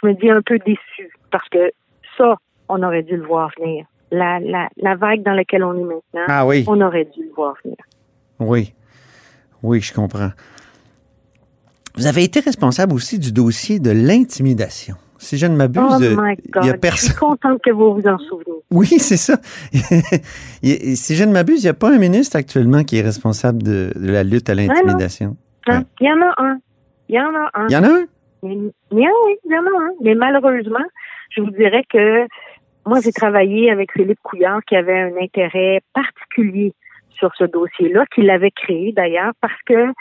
je 0.00 0.06
me 0.06 0.14
dis 0.14 0.30
un 0.30 0.42
peu 0.42 0.58
déçue, 0.58 1.12
parce 1.30 1.48
que 1.48 1.70
ça, 2.16 2.36
on 2.68 2.82
aurait 2.82 3.02
dû 3.02 3.16
le 3.16 3.26
voir 3.26 3.50
venir. 3.58 3.86
La, 4.12 4.40
la, 4.40 4.68
la 4.76 4.96
vague 4.96 5.22
dans 5.22 5.32
laquelle 5.34 5.62
on 5.62 5.74
est 5.74 5.82
maintenant, 5.84 6.24
Ah 6.28 6.46
oui, 6.46 6.64
on 6.66 6.80
aurait 6.80 7.04
dû 7.04 7.22
le 7.24 7.32
voir 7.34 7.54
venir. 7.64 7.76
oui. 8.40 8.74
Oui, 9.62 9.80
je 9.82 9.92
comprends. 9.92 10.30
Vous 11.96 12.06
avez 12.06 12.24
été 12.24 12.40
responsable 12.40 12.94
aussi 12.94 13.18
du 13.18 13.30
dossier 13.32 13.78
de 13.78 13.90
l'intimidation. 13.90 14.94
Si 15.18 15.36
je 15.36 15.44
ne 15.46 15.54
m'abuse, 15.54 15.82
Oh 15.86 16.02
euh, 16.02 16.34
il 16.34 16.46
y 16.54 16.58
a 16.58 16.60
God. 16.62 16.64
Je 16.64 16.72
personne. 16.76 17.10
suis 17.10 17.18
contente 17.18 17.60
que 17.62 17.70
vous 17.70 17.92
vous 17.94 18.06
en 18.08 18.16
souveniez. 18.18 18.62
Oui, 18.70 18.86
c'est 18.98 19.18
ça. 19.18 19.38
Il 20.62 20.70
y 20.70 20.92
a- 20.92 20.96
si 20.96 21.14
je 21.14 21.24
ne 21.24 21.32
m'abuse, 21.32 21.62
il 21.62 21.66
n'y 21.66 21.70
a 21.70 21.74
pas 21.74 21.90
un 21.92 21.98
ministre 21.98 22.36
actuellement 22.36 22.84
qui 22.84 22.96
est 22.96 23.02
responsable 23.02 23.62
de, 23.62 23.92
de 23.94 24.10
la 24.10 24.22
lutte 24.24 24.48
à 24.48 24.54
l'intimidation. 24.54 25.36
Il 25.68 25.74
y 26.00 26.10
en 26.10 26.22
a 26.22 26.34
un. 26.42 26.58
Il 27.10 27.16
y 27.16 27.20
en 27.20 27.34
a 27.34 27.50
un. 27.52 27.66
Il 27.68 27.72
y 27.74 27.76
en 27.76 27.84
a 27.84 27.88
un? 27.88 28.06
Mais, 28.42 28.56
mais 28.92 29.06
oui, 29.26 29.36
il 29.44 29.50
y 29.52 29.58
en 29.58 29.62
a 29.62 29.82
un. 29.84 29.90
Mais 30.02 30.14
malheureusement, 30.14 30.78
je 31.36 31.42
vous 31.42 31.50
dirais 31.50 31.84
que 31.92 32.26
moi, 32.90 32.98
j'ai 33.04 33.12
travaillé 33.12 33.70
avec 33.70 33.92
Philippe 33.92 34.18
Couillard 34.24 34.64
qui 34.66 34.74
avait 34.74 34.98
un 34.98 35.16
intérêt 35.22 35.80
particulier 35.94 36.74
sur 37.12 37.32
ce 37.36 37.44
dossier-là, 37.44 38.04
qu'il 38.12 38.26
l'avait 38.26 38.50
créé 38.50 38.90
d'ailleurs, 38.90 39.30
parce 39.40 39.62
que 39.64 39.92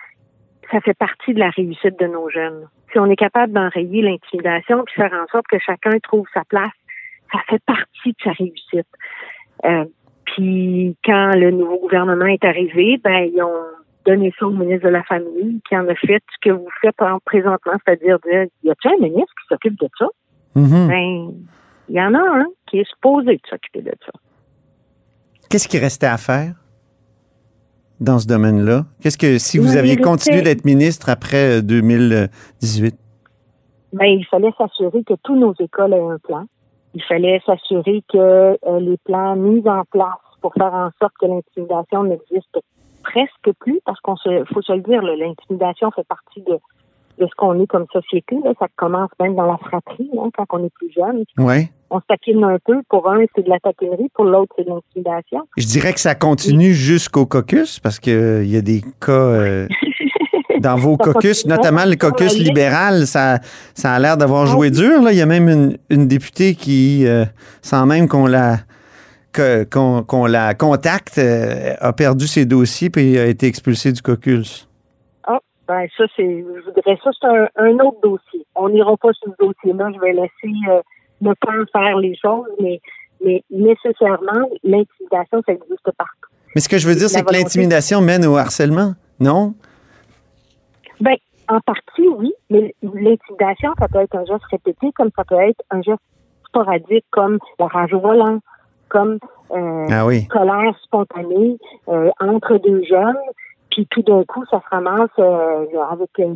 ça 0.71 0.81
fait 0.81 0.97
partie 0.97 1.35
de 1.35 1.39
la 1.39 1.51
réussite 1.51 1.99
de 1.99 2.07
nos 2.07 2.31
jeunes. 2.31 2.67
Si 2.91 2.97
on 2.97 3.05
est 3.05 3.15
capable 3.15 3.53
d'enrayer 3.53 4.01
l'intimidation 4.01 4.83
puis 4.85 4.95
faire 4.95 5.13
en 5.13 5.27
sorte 5.31 5.45
que 5.45 5.59
chacun 5.59 5.99
trouve 6.01 6.25
sa 6.33 6.43
place, 6.45 6.71
ça 7.31 7.37
fait 7.47 7.61
partie 7.63 8.09
de 8.09 8.15
sa 8.23 8.31
réussite. 8.31 8.87
Euh, 9.65 9.85
puis 10.25 10.97
quand 11.05 11.35
le 11.35 11.51
nouveau 11.51 11.77
gouvernement 11.77 12.25
est 12.25 12.43
arrivé, 12.43 12.99
ben 13.03 13.29
ils 13.31 13.43
ont 13.43 13.65
donné 14.07 14.33
ça 14.39 14.47
au 14.47 14.51
ministre 14.51 14.87
de 14.87 14.93
la 14.93 15.03
Famille, 15.03 15.61
qui 15.69 15.77
en 15.77 15.87
a 15.87 15.93
fait 15.93 16.23
ce 16.33 16.49
que 16.49 16.55
vous 16.55 16.69
faites 16.81 16.99
en 17.03 17.19
présentement, 17.19 17.73
c'est-à-dire 17.85 18.17
dire, 18.25 18.47
y 18.63 18.71
a-t-il 18.71 18.93
un 18.93 18.97
ministre 18.97 19.33
qui 19.39 19.47
s'occupe 19.47 19.79
de 19.79 19.89
ça? 19.99 20.07
Mhm. 20.55 20.87
Ben, 20.87 21.33
il 21.89 21.95
y 21.95 22.01
en 22.01 22.13
a 22.13 22.19
un 22.19 22.45
qui 22.67 22.79
est 22.79 22.89
supposé 22.89 23.35
de 23.35 23.41
s'occuper 23.49 23.81
de 23.81 23.93
ça. 24.05 24.11
Qu'est-ce 25.49 25.67
qui 25.67 25.79
restait 25.79 26.07
à 26.07 26.17
faire 26.17 26.53
dans 27.99 28.19
ce 28.19 28.27
domaine-là? 28.27 28.85
Qu'est-ce 29.01 29.17
que, 29.17 29.39
si 29.39 29.57
vous 29.57 29.75
aviez 29.75 29.97
continué 29.97 30.41
d'être 30.41 30.63
ministre 30.63 31.09
après 31.09 31.57
euh, 31.57 31.61
2018? 31.61 32.95
Ben, 33.93 34.05
il 34.05 34.25
fallait 34.27 34.53
s'assurer 34.57 35.03
que 35.03 35.15
tous 35.23 35.35
nos 35.35 35.53
écoles 35.59 35.93
aient 35.93 35.99
un 35.99 36.19
plan. 36.19 36.45
Il 36.93 37.03
fallait 37.03 37.41
s'assurer 37.45 38.03
que 38.07 38.17
euh, 38.17 38.79
les 38.79 38.97
plans 38.97 39.35
mis 39.35 39.67
en 39.67 39.83
place 39.85 40.13
pour 40.41 40.53
faire 40.53 40.73
en 40.73 40.89
sorte 40.99 41.13
que 41.19 41.25
l'intimidation 41.25 42.03
n'existe 42.03 42.59
presque 43.03 43.51
plus, 43.59 43.79
parce 43.85 43.99
qu'on 44.01 44.15
se, 44.15 44.43
faut 44.53 44.61
se 44.61 44.73
le 44.73 44.81
dire, 44.81 45.01
l'intimidation 45.01 45.89
fait 45.91 46.07
partie 46.07 46.41
de, 46.41 46.59
de 47.19 47.25
ce 47.25 47.35
qu'on 47.37 47.59
est 47.61 47.67
comme 47.67 47.85
société. 47.91 48.37
Là. 48.43 48.53
Ça 48.59 48.67
commence 48.75 49.09
même 49.19 49.35
dans 49.35 49.45
la 49.45 49.57
fratrie, 49.57 50.09
hein, 50.17 50.29
quand 50.35 50.45
on 50.51 50.63
est 50.63 50.73
plus 50.73 50.91
jeune. 50.95 51.23
Oui. 51.37 51.67
On 51.89 51.99
se 51.99 52.05
taquine 52.07 52.43
un 52.43 52.57
peu. 52.63 52.81
Pour 52.89 53.09
un, 53.09 53.25
c'est 53.35 53.43
de 53.43 53.49
la 53.49 53.59
taquinerie. 53.59 54.09
Pour 54.13 54.25
l'autre, 54.25 54.53
c'est 54.57 54.63
de 54.63 54.69
l'intimidation. 54.69 55.47
Je 55.57 55.65
dirais 55.65 55.93
que 55.93 55.99
ça 55.99 56.15
continue 56.15 56.73
jusqu'au 56.73 57.25
caucus 57.25 57.79
parce 57.79 57.99
qu'il 57.99 58.45
y 58.45 58.57
a 58.57 58.61
des 58.61 58.81
cas 59.01 59.11
euh, 59.11 59.67
dans 60.59 60.75
vos 60.75 60.97
Ça 60.97 61.11
caucus, 61.11 61.45
notamment 61.45 61.85
le 61.85 61.95
caucus 61.95 62.37
libéral, 62.37 63.07
ça, 63.07 63.39
ça 63.73 63.93
a 63.93 63.99
l'air 63.99 64.17
d'avoir 64.17 64.43
Ah 64.43 64.51
joué 64.51 64.69
dur. 64.69 65.01
Là. 65.01 65.11
Il 65.11 65.17
y 65.17 65.21
a 65.21 65.25
même 65.25 65.49
une, 65.49 65.77
une 65.89 66.07
députée 66.07 66.53
qui, 66.55 67.07
euh, 67.07 67.25
sans 67.61 67.85
même 67.85 68.07
qu'on 68.07 68.27
la 68.27 68.57
qu'on 69.71 70.25
la 70.25 70.53
contacte, 70.53 71.17
euh, 71.17 71.75
a 71.79 71.93
perdu 71.93 72.27
ses 72.27 72.45
dossiers 72.45 72.89
puis 72.89 73.17
a 73.17 73.27
été 73.27 73.47
expulsée 73.47 73.91
du 73.91 74.01
caucus. 74.01 74.68
Ben 75.69 75.87
ça, 75.95 76.05
c'est, 76.15 76.23
je 76.25 76.65
voudrais 76.65 76.97
ça, 77.03 77.11
c'est 77.21 77.27
un, 77.27 77.47
un 77.57 77.79
autre 77.79 78.01
dossier. 78.01 78.43
On 78.55 78.69
n'ira 78.69 78.97
pas 78.97 79.13
sur 79.13 79.31
ce 79.31 79.45
dossier-là. 79.45 79.91
Je 79.93 79.99
vais 79.99 80.13
laisser 80.13 80.55
euh, 80.67 80.81
le 81.21 81.35
temps 81.35 81.51
faire 81.71 81.95
les 81.97 82.15
choses, 82.17 82.47
mais, 82.59 82.81
mais 83.23 83.43
nécessairement, 83.51 84.49
l'intimidation, 84.63 85.43
ça 85.45 85.53
existe 85.53 85.91
partout. 85.95 86.29
Mais 86.55 86.61
ce 86.61 86.69
que 86.69 86.79
je 86.79 86.87
veux 86.87 86.95
dire, 86.95 87.07
c'est 87.07 87.23
que 87.23 87.31
l'intimidation 87.31 88.01
mène 88.01 88.25
au 88.25 88.35
harcèlement, 88.35 88.93
non? 89.19 89.53
Ben, 90.99 91.15
en 91.47 91.59
partie, 91.59 92.07
oui, 92.17 92.33
mais 92.49 92.73
l'intimidation, 92.81 93.71
ça 93.77 93.87
peut 93.87 93.99
être 93.99 94.15
un 94.15 94.25
geste 94.25 94.45
répété, 94.49 94.91
comme 94.95 95.11
ça 95.15 95.23
peut 95.23 95.39
être 95.39 95.61
un 95.69 95.83
geste 95.83 96.01
sporadique, 96.47 97.05
comme 97.11 97.37
la 97.59 97.67
rage 97.67 97.93
au 97.93 97.99
volant, 97.99 98.39
comme 98.87 99.19
euh, 99.51 99.85
Ah 99.91 100.05
oui. 100.07 100.27
colère 100.27 100.75
spontanée 100.83 101.57
euh, 101.89 102.09
entre 102.19 102.57
deux 102.57 102.83
jeunes, 102.89 103.17
puis 103.85 103.87
tout 103.89 104.01
d'un 104.01 104.23
coup, 104.23 104.43
ça 104.51 104.61
se 104.61 104.69
ramasse 104.69 105.09
euh, 105.19 105.65
avec 105.91 106.09
un, 106.19 106.35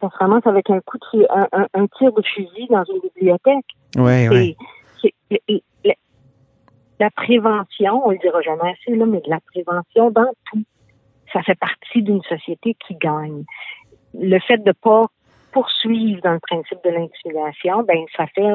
ça 0.00 0.10
se 0.10 0.16
ramasse 0.18 0.46
avec 0.46 0.70
un 0.70 0.80
coup 0.80 0.98
de 0.98 1.26
un, 1.30 1.46
un- 1.52 1.66
un 1.74 1.86
tir 1.86 2.12
de 2.12 2.22
fusil 2.22 2.66
dans 2.70 2.84
une 2.84 3.00
bibliothèque. 3.00 3.66
Oui, 3.96 4.28
oui. 4.28 4.56
La 7.00 7.10
prévention, 7.10 8.02
on 8.06 8.10
le 8.10 8.18
dira 8.18 8.40
jamais 8.42 8.70
assez, 8.72 8.96
là, 8.96 9.06
mais 9.06 9.20
de 9.20 9.30
la 9.30 9.38
prévention 9.52 10.10
dans 10.10 10.30
tout, 10.50 10.62
ça 11.32 11.42
fait 11.42 11.54
partie 11.54 12.02
d'une 12.02 12.22
société 12.22 12.76
qui 12.86 12.94
gagne. 12.96 13.44
Le 14.14 14.38
fait 14.40 14.58
de 14.58 14.72
pas 14.72 15.06
poursuivre 15.52 16.20
dans 16.22 16.32
le 16.32 16.40
principe 16.40 16.78
de 16.84 16.90
l'intimidation, 16.90 17.82
ben 17.84 18.04
ça 18.16 18.26
fait 18.34 18.52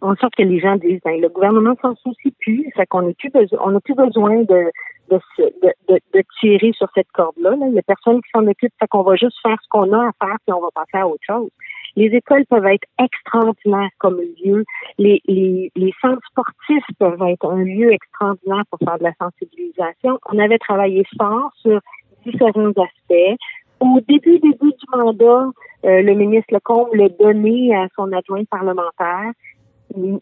en 0.00 0.14
sorte 0.16 0.34
que 0.34 0.42
les 0.42 0.60
gens 0.60 0.76
disent 0.76 1.00
ben, 1.04 1.20
le 1.20 1.28
gouvernement 1.28 1.74
s'en 1.82 1.94
soucie 1.96 2.34
plus, 2.40 2.72
ça 2.74 2.86
qu'on 2.86 3.02
n'a 3.02 3.12
plus 3.12 3.30
besoin 3.30 3.58
on 3.66 3.70
n'a 3.72 3.80
plus 3.80 3.94
besoin 3.94 4.36
de 4.42 4.70
de, 5.18 6.22
tirer 6.40 6.72
sur 6.72 6.88
cette 6.94 7.10
corde-là. 7.12 7.50
Là. 7.50 7.66
Il 7.66 7.72
n'y 7.72 7.78
a 7.78 7.82
personne 7.82 8.20
qui 8.22 8.30
s'en 8.34 8.46
occupe, 8.46 8.72
fait 8.78 8.88
qu'on 8.88 9.02
va 9.02 9.16
juste 9.16 9.36
faire 9.42 9.56
ce 9.62 9.68
qu'on 9.68 9.92
a 9.92 10.08
à 10.08 10.12
faire 10.20 10.36
puis 10.46 10.52
on 10.54 10.60
va 10.60 10.68
passer 10.74 10.98
à 10.98 11.06
autre 11.06 11.24
chose. 11.26 11.50
Les 11.96 12.06
écoles 12.06 12.46
peuvent 12.46 12.66
être 12.66 12.86
extraordinaires 12.98 13.90
comme 13.98 14.20
lieu. 14.42 14.64
Les 14.98 15.94
centres 16.00 16.26
sportifs 16.30 16.86
peuvent 16.98 17.22
être 17.22 17.50
un 17.50 17.64
lieu 17.64 17.92
extraordinaire 17.92 18.62
pour 18.70 18.78
faire 18.78 18.98
de 18.98 19.04
la 19.04 19.14
sensibilisation. 19.20 20.18
On 20.30 20.38
avait 20.38 20.58
travaillé 20.58 21.04
fort 21.18 21.50
sur 21.60 21.80
différents 22.24 22.70
aspects. 22.70 23.36
Au 23.80 23.98
début, 24.08 24.38
début 24.38 24.70
du 24.70 24.86
mandat, 24.96 25.50
euh, 25.84 26.02
le 26.02 26.14
ministre 26.14 26.54
Lecombe 26.54 26.94
l'a 26.94 27.08
donné 27.08 27.74
à 27.74 27.88
son 27.96 28.12
adjoint 28.12 28.44
parlementaire. 28.44 29.32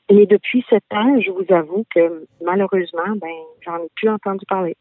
Et 0.08 0.26
depuis 0.26 0.64
ce 0.68 0.76
temps, 0.88 1.20
je 1.20 1.30
vous 1.30 1.54
avoue 1.54 1.84
que 1.94 2.26
malheureusement, 2.44 3.16
ben, 3.20 3.28
j'en 3.64 3.76
ai 3.76 3.88
plus 3.96 4.08
entendu 4.08 4.44
parler. 4.48 4.76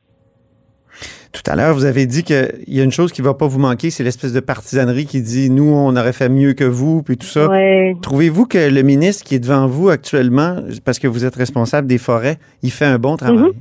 Tout 1.31 1.43
à 1.45 1.55
l'heure, 1.55 1.75
vous 1.75 1.85
avez 1.85 2.07
dit 2.07 2.23
qu'il 2.23 2.63
y 2.67 2.81
a 2.81 2.83
une 2.83 2.91
chose 2.91 3.11
qui 3.11 3.21
va 3.21 3.35
pas 3.35 3.45
vous 3.45 3.59
manquer, 3.59 3.91
c'est 3.91 4.03
l'espèce 4.03 4.33
de 4.33 4.39
partisanerie 4.39 5.05
qui 5.05 5.21
dit 5.21 5.51
nous, 5.51 5.71
on 5.71 5.95
aurait 5.95 6.13
fait 6.13 6.29
mieux 6.29 6.53
que 6.53 6.63
vous, 6.63 7.03
puis 7.03 7.17
tout 7.17 7.27
ça. 7.27 7.47
Ouais. 7.47 7.95
Trouvez-vous 8.01 8.47
que 8.47 8.57
le 8.57 8.81
ministre 8.81 9.23
qui 9.23 9.35
est 9.35 9.39
devant 9.39 9.67
vous 9.67 9.89
actuellement, 9.89 10.57
parce 10.83 10.97
que 10.97 11.07
vous 11.07 11.25
êtes 11.25 11.35
responsable 11.35 11.87
des 11.87 11.99
forêts, 11.99 12.37
il 12.63 12.71
fait 12.71 12.85
un 12.85 12.97
bon 12.97 13.15
travail? 13.15 13.37
Mhm. 13.37 13.53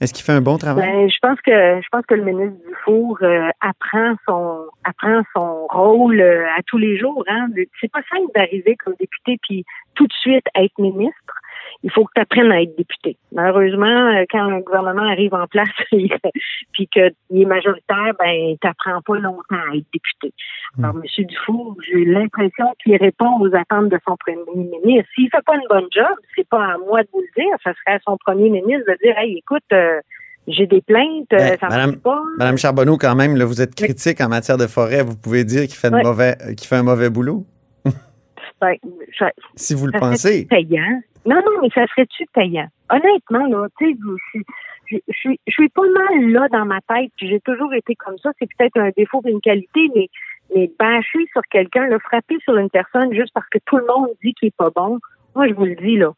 Est-ce 0.00 0.12
qu'il 0.12 0.24
fait 0.24 0.32
un 0.32 0.42
bon 0.42 0.58
travail? 0.58 0.84
Ben, 0.84 1.08
je 1.08 1.16
pense 1.22 1.40
que 1.40 1.50
je 1.50 1.88
pense 1.90 2.04
que 2.06 2.14
le 2.14 2.24
ministre 2.24 2.56
Dufour 2.68 3.18
euh, 3.22 3.48
apprend 3.60 4.14
son 4.26 4.66
apprend 4.84 5.22
son 5.34 5.66
rôle 5.68 6.20
euh, 6.20 6.46
à 6.56 6.62
tous 6.66 6.78
les 6.78 6.98
jours. 6.98 7.24
Hein. 7.28 7.48
C'est 7.80 7.90
pas 7.90 8.02
simple 8.12 8.30
d'arriver 8.34 8.76
comme 8.76 8.94
député 9.00 9.38
puis 9.42 9.64
tout 9.94 10.06
de 10.06 10.12
suite 10.12 10.44
être 10.54 10.78
ministre. 10.78 11.35
Il 11.86 11.92
faut 11.92 12.04
que 12.04 12.10
tu 12.16 12.20
apprennes 12.20 12.50
à 12.50 12.60
être 12.62 12.76
député. 12.76 13.16
Malheureusement, 13.32 13.86
euh, 14.10 14.24
quand 14.28 14.40
un 14.42 14.58
gouvernement 14.58 15.08
arrive 15.08 15.32
en 15.34 15.46
place 15.46 15.68
puis 16.72 16.88
qu'il 16.88 17.12
est 17.30 17.44
majoritaire, 17.44 18.12
ben 18.18 18.56
t'apprends 18.60 19.00
pas 19.02 19.18
longtemps 19.18 19.62
à 19.70 19.76
être 19.76 19.86
député. 19.92 20.34
Alors, 20.78 20.96
M. 20.96 21.24
Dufour, 21.24 21.76
j'ai 21.88 22.04
l'impression 22.04 22.66
qu'il 22.82 22.96
répond 22.96 23.38
aux 23.40 23.54
attentes 23.54 23.88
de 23.88 23.98
son 24.06 24.16
premier 24.16 24.36
ministre. 24.56 25.08
S'il 25.14 25.30
fait 25.30 25.44
pas 25.46 25.54
une 25.54 25.68
bonne 25.70 25.86
job, 25.94 26.16
c'est 26.34 26.48
pas 26.48 26.74
à 26.74 26.78
moi 26.78 27.02
de 27.04 27.08
vous 27.12 27.20
le 27.22 27.40
dire, 27.42 27.52
ça 27.62 27.72
serait 27.72 27.96
à 27.96 27.98
son 28.04 28.16
premier 28.18 28.50
ministre 28.50 28.84
de 28.90 28.98
dire 29.04 29.16
Hey, 29.16 29.38
écoute, 29.38 29.62
euh, 29.72 30.00
j'ai 30.48 30.66
des 30.66 30.80
plaintes, 30.80 31.32
euh, 31.32 31.36
Ben, 31.38 31.56
ça 31.60 31.68
Madame- 31.68 31.96
pas. 31.96 32.20
Madame 32.38 32.58
Charbonneau, 32.58 32.98
quand 32.98 33.14
même, 33.14 33.36
là, 33.36 33.44
vous 33.44 33.60
êtes 33.62 33.74
critique 33.76 34.20
en 34.20 34.28
matière 34.28 34.58
de 34.58 34.66
forêt. 34.66 35.02
Vous 35.02 35.16
pouvez 35.16 35.44
dire 35.44 35.62
qu'il 35.62 35.74
fait, 35.76 35.90
Ouais. 35.92 36.02
mauvais, 36.02 36.36
qu'il 36.56 36.66
fait 36.66 36.76
un 36.76 36.82
mauvais 36.82 37.10
boulot, 37.10 37.44
Si 39.56 39.74
vous 39.74 39.86
le 39.86 39.92
pensez. 40.00 40.46
payant? 40.46 41.00
Non, 41.26 41.36
non, 41.36 41.60
mais 41.62 41.68
ça 41.74 41.86
serait-tu 41.88 42.24
payant? 42.32 42.68
Honnêtement, 42.90 43.46
là, 43.46 43.66
tu 43.78 43.92
sais, 43.92 43.98
je, 44.34 44.38
je, 44.90 44.96
je, 45.08 45.16
suis- 45.18 45.40
je 45.46 45.52
suis 45.52 45.68
pas 45.70 45.82
mal 45.82 46.30
là 46.30 46.48
dans 46.52 46.64
ma 46.64 46.80
tête, 46.82 47.10
puis 47.16 47.28
j'ai 47.28 47.40
toujours 47.40 47.74
été 47.74 47.94
comme 47.96 48.16
ça. 48.18 48.30
C'est 48.38 48.48
peut-être 48.56 48.76
un 48.78 48.90
défaut 48.96 49.20
et 49.26 49.30
une 49.30 49.40
qualité, 49.40 49.90
mais, 49.94 50.08
mais 50.54 50.70
bâcher 50.78 51.26
sur 51.32 51.42
quelqu'un, 51.50 51.86
le 51.88 51.98
frapper 51.98 52.36
sur 52.44 52.56
une 52.56 52.70
personne 52.70 53.12
juste 53.12 53.32
parce 53.34 53.48
que 53.48 53.58
tout 53.66 53.76
le 53.76 53.86
monde 53.86 54.10
dit 54.22 54.32
qu'il 54.34 54.48
est 54.48 54.56
pas 54.56 54.70
bon, 54.70 54.98
moi, 55.34 55.48
je 55.48 55.54
vous 55.54 55.64
le 55.64 55.74
dis, 55.74 55.96
là, 55.96 56.12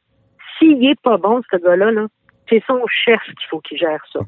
s'il 0.58 0.84
est 0.86 1.00
pas 1.00 1.16
bon, 1.16 1.40
ce 1.50 1.56
gars-là, 1.56 1.90
là, 1.90 2.06
c'est 2.50 2.62
son 2.66 2.80
chef 2.86 3.20
qu'il 3.24 3.48
faut 3.48 3.60
qu'il 3.60 3.78
gère 3.78 4.02
ça. 4.12 4.20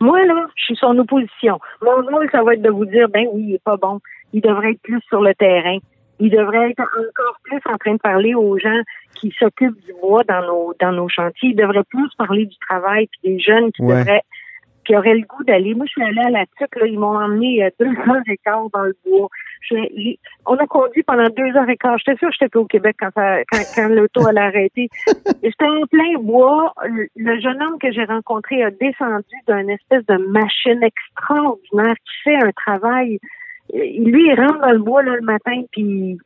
Moi, 0.00 0.22
là, 0.24 0.46
je 0.56 0.64
suis 0.64 0.76
son 0.76 0.96
opposition. 0.98 1.58
Mon 1.82 1.96
rôle, 2.06 2.28
ça 2.30 2.42
va 2.42 2.54
être 2.54 2.62
de 2.62 2.70
vous 2.70 2.86
dire, 2.86 3.08
ben 3.08 3.26
oui, 3.32 3.44
il 3.48 3.54
est 3.54 3.62
pas 3.62 3.76
bon. 3.76 4.00
Il 4.32 4.40
devrait 4.42 4.72
être 4.72 4.82
plus 4.82 5.00
sur 5.08 5.20
le 5.22 5.34
terrain. 5.34 5.78
Il 6.18 6.30
devrait 6.30 6.70
être 6.70 6.80
encore 6.80 7.36
plus 7.44 7.60
en 7.66 7.76
train 7.76 7.92
de 7.94 7.98
parler 8.00 8.34
aux 8.34 8.58
gens 8.58 8.80
qui 9.14 9.34
s'occupent 9.38 9.80
du 9.86 9.92
bois 10.00 10.24
dans 10.24 10.42
nos 10.46 10.74
dans 10.80 10.92
nos 10.92 11.08
chantiers. 11.08 11.50
Il 11.50 11.56
devrait 11.56 11.84
plus 11.90 12.08
parler 12.16 12.46
du 12.46 12.56
travail 12.58 13.06
puis 13.08 13.32
des 13.32 13.38
jeunes 13.40 13.70
qui 13.72 13.82
Ouais. 13.82 13.98
devraient 14.00 14.22
qui 14.86 14.96
auraient 14.96 15.16
le 15.16 15.26
goût 15.26 15.42
d'aller. 15.42 15.74
Moi, 15.74 15.84
je 15.86 15.90
suis 15.90 16.02
allée 16.04 16.20
à 16.24 16.30
la 16.30 16.46
TUC, 16.46 16.76
là, 16.76 16.86
ils 16.86 16.96
m'ont 16.96 17.18
emmené 17.18 17.64
euh, 17.64 17.70
deux 17.80 17.86
heures 18.08 18.22
et 18.28 18.36
quart 18.44 18.68
dans 18.72 18.82
le 18.84 18.96
bois. 19.04 19.28
Je- 19.68 20.14
on 20.46 20.54
a 20.54 20.66
conduit 20.68 21.02
pendant 21.02 21.28
deux 21.28 21.56
heures 21.56 21.68
et 21.68 21.76
quart. 21.76 21.98
J'étais 21.98 22.16
sûre 22.18 22.28
que 22.28 22.36
j'étais 22.40 22.56
au 22.56 22.66
Québec 22.66 22.94
quand, 23.00 23.10
ça, 23.16 23.38
quand, 23.50 23.58
quand 23.74 23.88
l'auto 23.88 24.24
allait 24.28 24.40
arrêter. 24.42 24.88
J'étais 25.42 25.64
en 25.68 25.84
plein 25.90 26.14
bois. 26.20 26.72
Le, 26.86 27.08
le 27.16 27.40
jeune 27.40 27.60
homme 27.60 27.78
que 27.80 27.90
j'ai 27.90 28.04
rencontré 28.04 28.62
a 28.62 28.70
descendu 28.70 29.34
d'une 29.48 29.70
espèce 29.70 30.06
de 30.06 30.18
machine 30.18 30.80
extraordinaire 30.84 31.94
qui 31.96 32.22
fait 32.22 32.36
un 32.36 32.52
travail. 32.52 33.18
Lui, 33.72 34.28
il 34.28 34.34
rentre 34.38 34.60
dans 34.60 34.70
le 34.72 34.78
bois 34.78 35.02
là, 35.02 35.16
le 35.16 35.22
matin, 35.22 35.62
puis 35.72 36.18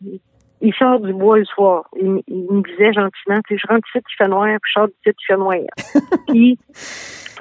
il- 0.63 0.75
sort 0.79 1.01
du 1.01 1.13
bois 1.13 1.39
le 1.39 1.45
soir. 1.47 1.89
Il, 1.97 2.23
il 2.29 2.45
me 2.51 2.63
disait 2.63 2.93
gentiment, 2.93 3.41
tu 3.49 3.55
sais, 3.55 3.63
je 3.63 3.67
rentre 3.73 3.87
ici, 3.95 4.05
il 4.09 4.17
fait 4.17 4.29
noir, 4.29 4.47
puis 4.47 4.71
je 4.75 4.79
sors 4.81 4.89
d'ici, 4.89 5.01
il 5.07 5.27
fait 5.27 5.37
noir. 5.37 5.57
puis, 6.29 6.59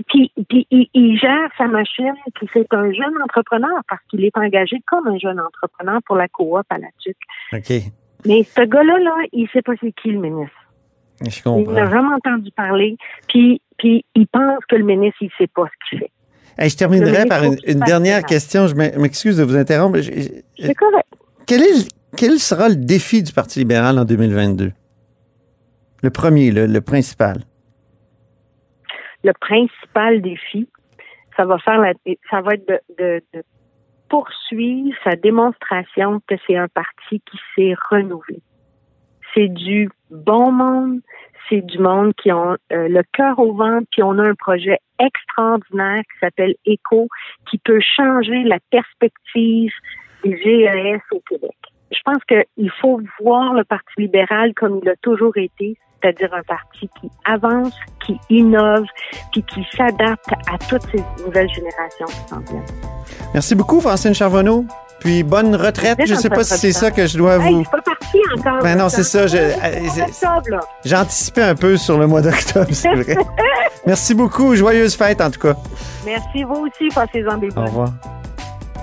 puis, 0.08 0.32
puis 0.48 0.68
il, 0.72 0.88
il 0.94 1.18
gère 1.20 1.50
sa 1.58 1.68
machine, 1.68 2.14
puis 2.36 2.48
c'est 2.54 2.74
un 2.74 2.92
jeune 2.92 3.22
entrepreneur 3.24 3.78
parce 3.90 4.02
qu'il 4.10 4.24
est 4.24 4.38
engagé 4.38 4.78
comme 4.88 5.08
un 5.08 5.18
jeune 5.18 5.40
entrepreneur 5.40 6.00
pour 6.06 6.16
la 6.16 6.28
coop 6.30 6.66
à 6.70 6.78
la 6.78 6.88
TUC. 7.04 7.18
OK. 7.54 7.92
Mais 8.26 8.44
ce 8.44 8.62
gars-là, 8.62 8.98
là, 9.00 9.16
il 9.34 9.48
sait 9.50 9.62
pas 9.62 9.74
c'est 9.82 9.92
qui 9.94 10.12
le 10.12 10.20
ministre. 10.20 10.56
Je 11.22 11.26
Il 11.28 11.28
n'a 11.28 11.42
comprends. 11.44 11.86
vraiment 11.86 12.16
entendu 12.16 12.50
parler, 12.52 12.96
puis, 13.28 13.62
puis 13.78 14.06
il 14.16 14.28
pense 14.28 14.64
que 14.70 14.76
le 14.78 14.84
ministre, 14.86 15.18
il 15.22 15.32
sait 15.38 15.48
pas 15.48 15.66
ce 15.66 15.90
qu'il 15.90 16.00
fait. 16.00 16.12
Hey, 16.62 16.70
je 16.70 16.76
terminerai 16.78 17.26
par 17.26 17.44
une, 17.44 17.80
dernière 17.86 18.24
question. 18.24 18.68
Je 18.68 18.76
m'e- 18.76 18.98
m'excuse 19.00 19.38
de 19.38 19.44
vous 19.44 19.56
interrompre. 19.56 20.00
C'est 20.02 20.76
correct. 20.76 21.08
Quel, 21.48 21.62
est, 21.62 21.72
le- 21.74 21.88
quel 22.18 22.38
sera 22.38 22.68
le 22.68 22.76
défi 22.76 23.24
du 23.24 23.32
Parti 23.32 23.60
libéral 23.60 23.98
en 23.98 24.04
2022? 24.06 24.72
Le 26.04 26.10
premier, 26.10 26.52
le, 26.52 26.66
le 26.66 26.82
principal. 26.82 27.38
le 29.24 29.32
principal 29.40 30.22
défi, 30.22 30.68
ça 31.38 31.46
va 31.46 31.58
faire 31.60 31.78
la, 31.80 31.94
ça 32.30 32.42
va 32.42 32.54
être 32.56 32.68
de, 32.68 32.80
de- 32.98 33.22
de 33.34 33.44
poursuivre 34.10 34.96
sa 35.04 35.16
démonstration 35.16 36.20
que 36.28 36.36
c'est 36.46 36.56
un 36.58 36.68
parti 36.68 37.22
qui 37.30 37.38
s'est 37.56 37.74
renouvelé. 37.90 38.42
C'est 39.34 39.48
du 39.48 39.90
bon 40.10 40.52
monde, 40.52 41.02
c'est 41.48 41.62
du 41.62 41.80
monde 41.80 42.14
qui 42.22 42.32
ont 42.32 42.58
euh, 42.72 42.88
le 42.88 43.02
cœur 43.14 43.40
au 43.40 43.54
ventre, 43.54 43.88
puis 43.92 44.04
on 44.04 44.18
a 44.20 44.24
un 44.24 44.36
projet 44.36 44.78
extraordinaire 45.00 46.02
qui 46.02 46.20
s'appelle 46.20 46.56
ECO, 46.68 47.08
qui 47.50 47.58
peut 47.58 47.80
changer 47.82 48.44
la 48.44 48.60
perspective 48.70 49.72
des 50.24 50.38
GES 50.38 51.02
au 51.12 51.22
Québec. 51.28 51.56
Je 51.92 52.00
pense 52.06 52.24
qu'il 52.26 52.72
faut 52.82 53.02
voir 53.22 53.54
le 53.54 53.64
Parti 53.64 53.94
libéral 53.98 54.54
comme 54.54 54.80
il 54.84 54.90
a 54.90 54.96
toujours 54.98 55.38
été, 55.38 55.78
c'est-à-dire 56.02 56.30
un 56.34 56.44
parti 56.44 56.90
qui 57.00 57.10
avance, 57.26 57.74
qui 58.06 58.20
innove, 58.30 58.86
puis 59.32 59.44
qui 59.44 59.66
s'adapte 59.76 60.32
à 60.52 60.58
toutes 60.70 60.84
ces 60.92 61.04
nouvelles 61.26 61.50
générations 61.50 62.06
qui 62.08 62.30
s'en 62.30 62.40
viennent. 62.40 62.66
Merci 63.34 63.56
beaucoup, 63.56 63.80
Francine 63.82 64.14
Charbonneau. 64.14 64.66
Puis 65.00 65.24
bonne 65.24 65.56
retraite. 65.56 65.98
Je 66.06 66.14
ne 66.14 66.20
sais 66.20 66.30
pas 66.30 66.44
si 66.44 66.58
c'est 66.58 66.72
ça 66.74 66.92
que 66.92 67.08
je 67.08 67.18
dois 67.18 67.36
Hey, 67.38 67.54
vous. 67.54 67.60
je 67.64 67.70
suis 67.70 67.72
pas 67.72 67.82
parti 67.82 68.18
encore. 68.38 68.62
Ben 68.62 68.78
non, 68.78 68.90
c'est 68.90 69.04
ça, 69.06 69.20
euh. 69.20 69.50
J'ai 70.84 70.96
anticipé 70.96 71.42
un 71.42 71.56
peu 71.56 71.78
sur 71.78 71.98
le 71.98 72.06
mois 72.06 72.22
d'octobre, 72.22 72.68
c'est 72.74 72.94
vrai. 72.94 73.16
Merci 73.86 74.14
beaucoup. 74.14 74.56
Joyeuse 74.56 74.96
fête, 74.98 75.22
en 75.22 75.32
tout 75.32 75.40
cas. 75.40 75.56
Merci, 76.06 76.44
vous 76.44 76.66
aussi, 76.68 76.90
passez-en 76.94 77.38
des 77.38 77.48
Au 77.56 77.62
revoir. 77.62 77.94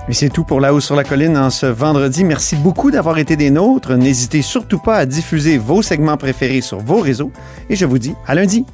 Et 0.09 0.13
c'est 0.13 0.29
tout 0.29 0.45
pour 0.45 0.61
La 0.61 0.73
Haut 0.73 0.79
sur 0.79 0.95
la 0.95 1.03
Colline 1.03 1.37
en 1.37 1.49
ce 1.49 1.65
vendredi. 1.65 2.23
Merci 2.23 2.55
beaucoup 2.55 2.91
d'avoir 2.91 3.17
été 3.17 3.35
des 3.35 3.49
nôtres. 3.49 3.93
N'hésitez 3.95 4.41
surtout 4.41 4.79
pas 4.79 4.95
à 4.95 5.05
diffuser 5.05 5.57
vos 5.57 5.81
segments 5.81 6.15
préférés 6.15 6.61
sur 6.61 6.79
vos 6.79 7.01
réseaux. 7.01 7.31
Et 7.69 7.75
je 7.75 7.85
vous 7.85 7.99
dis 7.99 8.15
à 8.25 8.33
lundi. 8.33 8.65